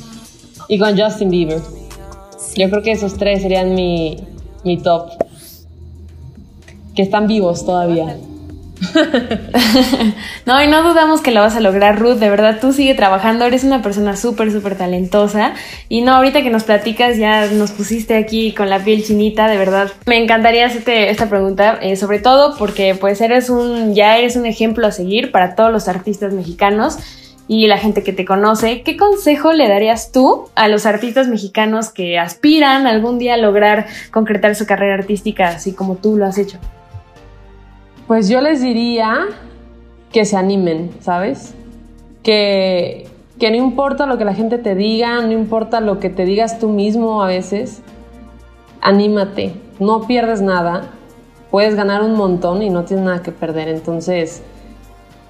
y 0.68 0.80
con 0.80 0.98
Justin 0.98 1.30
Bieber. 1.30 1.62
Yo 2.56 2.70
creo 2.70 2.82
que 2.82 2.92
esos 2.92 3.16
tres 3.16 3.42
serían 3.42 3.76
mi, 3.76 4.18
mi 4.64 4.78
top. 4.78 5.10
Que 6.96 7.02
están 7.02 7.28
vivos 7.28 7.66
todavía. 7.66 8.18
no, 10.46 10.62
y 10.62 10.68
no 10.68 10.84
dudamos 10.84 11.22
que 11.22 11.32
lo 11.32 11.42
vas 11.42 11.56
a 11.56 11.60
lograr, 11.60 12.00
Ruth. 12.00 12.18
De 12.18 12.30
verdad, 12.30 12.60
tú 12.60 12.74
sigue 12.74 12.94
trabajando. 12.94 13.46
Eres 13.46 13.64
una 13.64 13.82
persona 13.82 14.16
súper, 14.16 14.52
súper 14.52 14.78
talentosa. 14.78 15.54
Y 15.90 16.02
no, 16.02 16.16
ahorita 16.16 16.42
que 16.42 16.50
nos 16.50 16.64
platicas, 16.64 17.18
ya 17.18 17.48
nos 17.48 17.72
pusiste 17.72 18.16
aquí 18.16 18.54
con 18.54 18.70
la 18.70 18.80
piel 18.80 19.04
chinita. 19.04 19.48
De 19.48 19.58
verdad, 19.58 19.92
me 20.06 20.22
encantaría 20.22 20.66
hacerte 20.66 21.10
esta 21.10 21.30
pregunta, 21.30 21.80
eh, 21.82 21.96
sobre 21.96 22.20
todo 22.20 22.58
porque, 22.58 22.96
pues, 22.96 23.22
eres 23.22 23.50
un, 23.50 23.96
ya 23.96 24.18
eres 24.18 24.36
un 24.36 24.46
ejemplo 24.46 24.88
a 24.88 24.92
seguir 24.92 25.32
para 25.32 25.56
todos 25.56 25.72
los 25.72 25.88
artistas 25.88 26.34
mexicanos 26.34 26.98
y 27.48 27.68
la 27.68 27.78
gente 27.78 28.04
que 28.04 28.12
te 28.12 28.26
conoce, 28.26 28.82
¿qué 28.82 28.98
consejo 28.98 29.54
le 29.54 29.68
darías 29.68 30.12
tú 30.12 30.50
a 30.56 30.68
los 30.68 30.86
artistas 30.86 31.28
mexicanos 31.28 31.90
que 31.90 32.18
aspiran 32.18 32.88
algún 32.88 33.20
día 33.20 33.36
a 33.36 33.38
lograr 33.38 33.86
concretar 34.12 34.56
su 34.56 34.66
carrera 34.66 34.96
artística 34.96 35.50
así 35.50 35.74
como 35.74 35.96
tú 35.96 36.18
lo 36.18 36.26
has 36.26 36.40
hecho? 36.40 36.58
Pues 38.08 38.30
yo 38.30 38.42
les 38.42 38.62
diría 38.62 39.26
que 40.12 40.26
se 40.26 40.38
animen, 40.38 40.92
¿sabes? 41.02 41.56
Que, 42.24 43.08
que 43.40 43.52
no 43.52 43.58
importa 43.58 44.06
lo 44.06 44.18
que 44.18 44.26
la 44.26 44.34
gente 44.34 44.58
te 44.58 44.76
diga, 44.76 45.22
no 45.22 45.32
importa 45.32 45.80
lo 45.82 46.00
que 46.00 46.10
te 46.10 46.26
digas 46.26 46.60
tú 46.60 46.70
mismo 46.70 47.24
a 47.24 47.28
veces, 47.28 47.82
anímate, 48.82 49.54
no 49.80 50.08
pierdes 50.08 50.42
nada, 50.42 50.92
puedes 51.52 51.76
ganar 51.76 52.02
un 52.02 52.14
montón 52.14 52.62
y 52.62 52.70
no 52.70 52.86
tienes 52.86 53.06
nada 53.06 53.22
que 53.22 53.32
perder, 53.32 53.68
entonces 53.68 54.44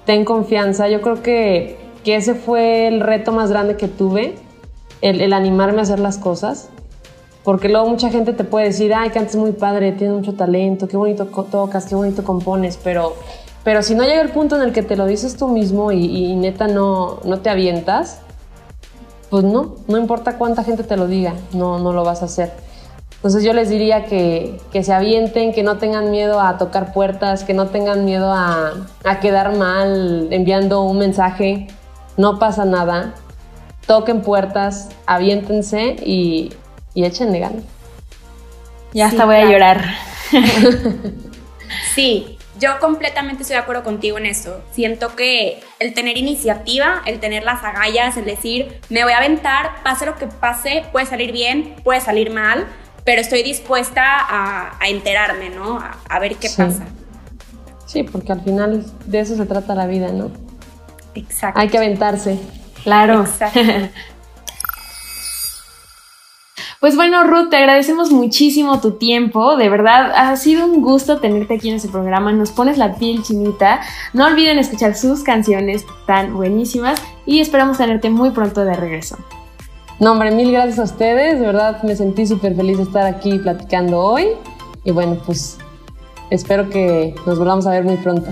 ten 0.04 0.24
confianza, 0.24 0.88
yo 0.88 1.00
creo 1.00 1.22
que 1.22 1.86
que 2.06 2.14
ese 2.14 2.36
fue 2.36 2.86
el 2.86 3.00
reto 3.00 3.32
más 3.32 3.50
grande 3.50 3.76
que 3.76 3.88
tuve, 3.88 4.36
el, 5.00 5.32
animarme 5.32 5.80
a 5.80 5.82
hacer 5.82 5.98
las 5.98 6.18
cosas. 6.18 6.70
Porque 7.46 7.68
luego 7.68 7.86
mucha 7.86 8.10
gente 8.10 8.32
te 8.32 8.42
puede 8.42 8.66
decir, 8.66 8.92
ay, 8.92 9.10
que 9.10 9.20
antes 9.20 9.36
muy 9.36 9.52
padre, 9.52 9.92
tienes 9.92 10.16
mucho 10.16 10.34
talento, 10.34 10.88
qué 10.88 10.96
bonito 10.96 11.26
tocas, 11.26 11.86
qué 11.86 11.94
bonito 11.94 12.24
compones, 12.24 12.76
pero, 12.82 13.14
pero 13.62 13.84
si 13.84 13.94
no 13.94 14.02
llega 14.02 14.20
el 14.20 14.30
punto 14.30 14.56
en 14.56 14.62
el 14.62 14.72
que 14.72 14.82
te 14.82 14.96
lo 14.96 15.06
dices 15.06 15.36
tú 15.36 15.46
mismo 15.46 15.92
y, 15.92 16.34
neta 16.34 16.66
no, 16.66 17.20
no 17.24 17.38
te 17.38 17.48
avientas, 17.48 18.18
pues 19.30 19.44
no, 19.44 19.76
no 19.86 19.96
importa 19.96 20.38
cuánta 20.38 20.64
gente 20.64 20.82
te 20.82 20.96
lo 20.96 21.06
diga, 21.06 21.34
no, 21.52 21.78
no 21.78 21.92
lo 21.92 22.02
vas 22.02 22.22
a 22.22 22.24
hacer. 22.24 22.50
Entonces 23.14 23.44
yo 23.44 23.52
les 23.52 23.68
diría 23.68 24.06
que, 24.06 24.58
que, 24.72 24.82
se 24.82 24.92
avienten, 24.92 25.52
que 25.52 25.62
no 25.62 25.78
tengan 25.78 26.10
miedo 26.10 26.40
a 26.40 26.58
tocar 26.58 26.92
puertas, 26.92 27.44
que 27.44 27.54
no 27.54 27.68
tengan 27.68 28.04
miedo 28.04 28.32
a, 28.32 28.72
a 29.04 29.20
quedar 29.20 29.54
mal 29.54 30.26
enviando 30.32 30.82
un 30.82 30.98
mensaje, 30.98 31.68
no 32.16 32.40
pasa 32.40 32.64
nada, 32.64 33.14
toquen 33.86 34.22
puertas, 34.22 34.88
aviéntense 35.06 35.94
y, 36.04 36.50
y 36.96 37.04
échenle 37.04 37.38
ganas. 37.38 37.62
Ya 38.92 39.06
hasta 39.06 39.26
voy 39.26 39.36
a 39.36 39.44
llorar. 39.44 39.84
sí, 41.94 42.38
yo 42.58 42.80
completamente 42.80 43.42
estoy 43.42 43.56
de 43.56 43.62
acuerdo 43.62 43.84
contigo 43.84 44.16
en 44.16 44.24
eso. 44.24 44.62
Siento 44.72 45.14
que 45.14 45.60
el 45.78 45.92
tener 45.92 46.16
iniciativa, 46.16 47.02
el 47.04 47.20
tener 47.20 47.44
las 47.44 47.62
agallas, 47.62 48.16
el 48.16 48.24
decir, 48.24 48.80
me 48.88 49.04
voy 49.04 49.12
a 49.12 49.18
aventar, 49.18 49.82
pase 49.84 50.06
lo 50.06 50.16
que 50.16 50.26
pase, 50.26 50.84
puede 50.90 51.04
salir 51.04 51.32
bien, 51.32 51.76
puede 51.84 52.00
salir 52.00 52.30
mal, 52.30 52.66
pero 53.04 53.20
estoy 53.20 53.42
dispuesta 53.42 54.02
a, 54.02 54.88
enterarme, 54.88 55.50
¿no? 55.50 55.78
A, 56.08 56.18
ver 56.18 56.36
qué 56.36 56.48
pasa. 56.48 56.86
Sí, 57.84 58.04
porque 58.04 58.32
al 58.32 58.40
final 58.40 58.86
de 59.04 59.20
eso 59.20 59.36
se 59.36 59.44
trata 59.44 59.74
la 59.74 59.86
vida, 59.86 60.10
¿no? 60.12 60.30
Exacto. 61.14 61.60
Hay 61.60 61.68
que 61.68 61.76
aventarse. 61.76 62.38
Claro. 62.84 63.26
Pues 66.86 66.94
bueno, 66.94 67.24
Ruth, 67.24 67.50
te 67.50 67.56
agradecemos 67.56 68.12
muchísimo 68.12 68.80
tu 68.80 68.92
tiempo. 68.92 69.56
De 69.56 69.68
verdad, 69.68 70.12
ha 70.14 70.36
sido 70.36 70.64
un 70.64 70.82
gusto 70.82 71.18
tenerte 71.18 71.54
aquí 71.54 71.68
en 71.68 71.74
este 71.74 71.88
programa. 71.88 72.30
Nos 72.30 72.52
pones 72.52 72.78
la 72.78 72.94
piel 72.94 73.24
chinita. 73.24 73.80
No 74.12 74.24
olviden 74.24 74.60
escuchar 74.60 74.94
sus 74.94 75.24
canciones 75.24 75.84
tan 76.06 76.36
buenísimas 76.36 77.02
y 77.26 77.40
esperamos 77.40 77.78
tenerte 77.78 78.08
muy 78.08 78.30
pronto 78.30 78.64
de 78.64 78.74
regreso. 78.74 79.18
No, 79.98 80.12
hombre, 80.12 80.30
mil 80.30 80.52
gracias 80.52 80.78
a 80.78 80.84
ustedes. 80.84 81.40
De 81.40 81.46
verdad, 81.46 81.82
me 81.82 81.96
sentí 81.96 82.24
súper 82.24 82.54
feliz 82.54 82.76
de 82.76 82.84
estar 82.84 83.04
aquí 83.04 83.40
platicando 83.40 83.98
hoy. 83.98 84.28
Y 84.84 84.92
bueno, 84.92 85.18
pues 85.26 85.58
espero 86.30 86.70
que 86.70 87.16
nos 87.26 87.36
volvamos 87.36 87.66
a 87.66 87.70
ver 87.70 87.82
muy 87.82 87.96
pronto. 87.96 88.30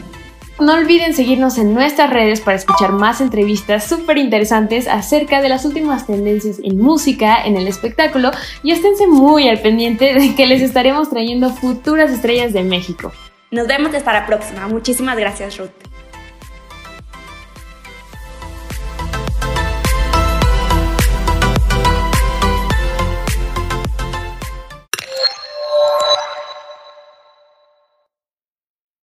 No 0.61 0.75
olviden 0.75 1.14
seguirnos 1.14 1.59
en 1.59 1.75
nuestras 1.75 2.11
redes 2.11 2.40
para 2.40 2.57
escuchar 2.57 2.93
más 2.93 3.21
entrevistas 3.21 3.88
súper 3.88 4.19
interesantes 4.19 4.87
acerca 4.87 5.43
de 5.43 5.49
las 5.49 5.64
últimas 5.64 6.07
tendencias 6.07 6.61
en 6.62 6.81
música, 6.81 7.45
en 7.45 7.57
el 7.57 7.67
espectáculo 7.67 8.31
y 8.62 8.71
esténse 8.71 9.09
muy 9.09 9.49
al 9.49 9.61
pendiente 9.61 10.14
de 10.14 10.37
que 10.37 10.47
les 10.47 10.62
estaremos 10.62 11.11
trayendo 11.11 11.51
futuras 11.51 12.12
estrellas 12.12 12.53
de 12.53 12.62
México. 12.62 13.12
Nos 13.51 13.67
vemos 13.67 13.93
hasta 13.95 14.12
la 14.12 14.27
próxima. 14.27 14.69
Muchísimas 14.69 15.17
gracias, 15.17 15.59
Ruth. 15.59 15.71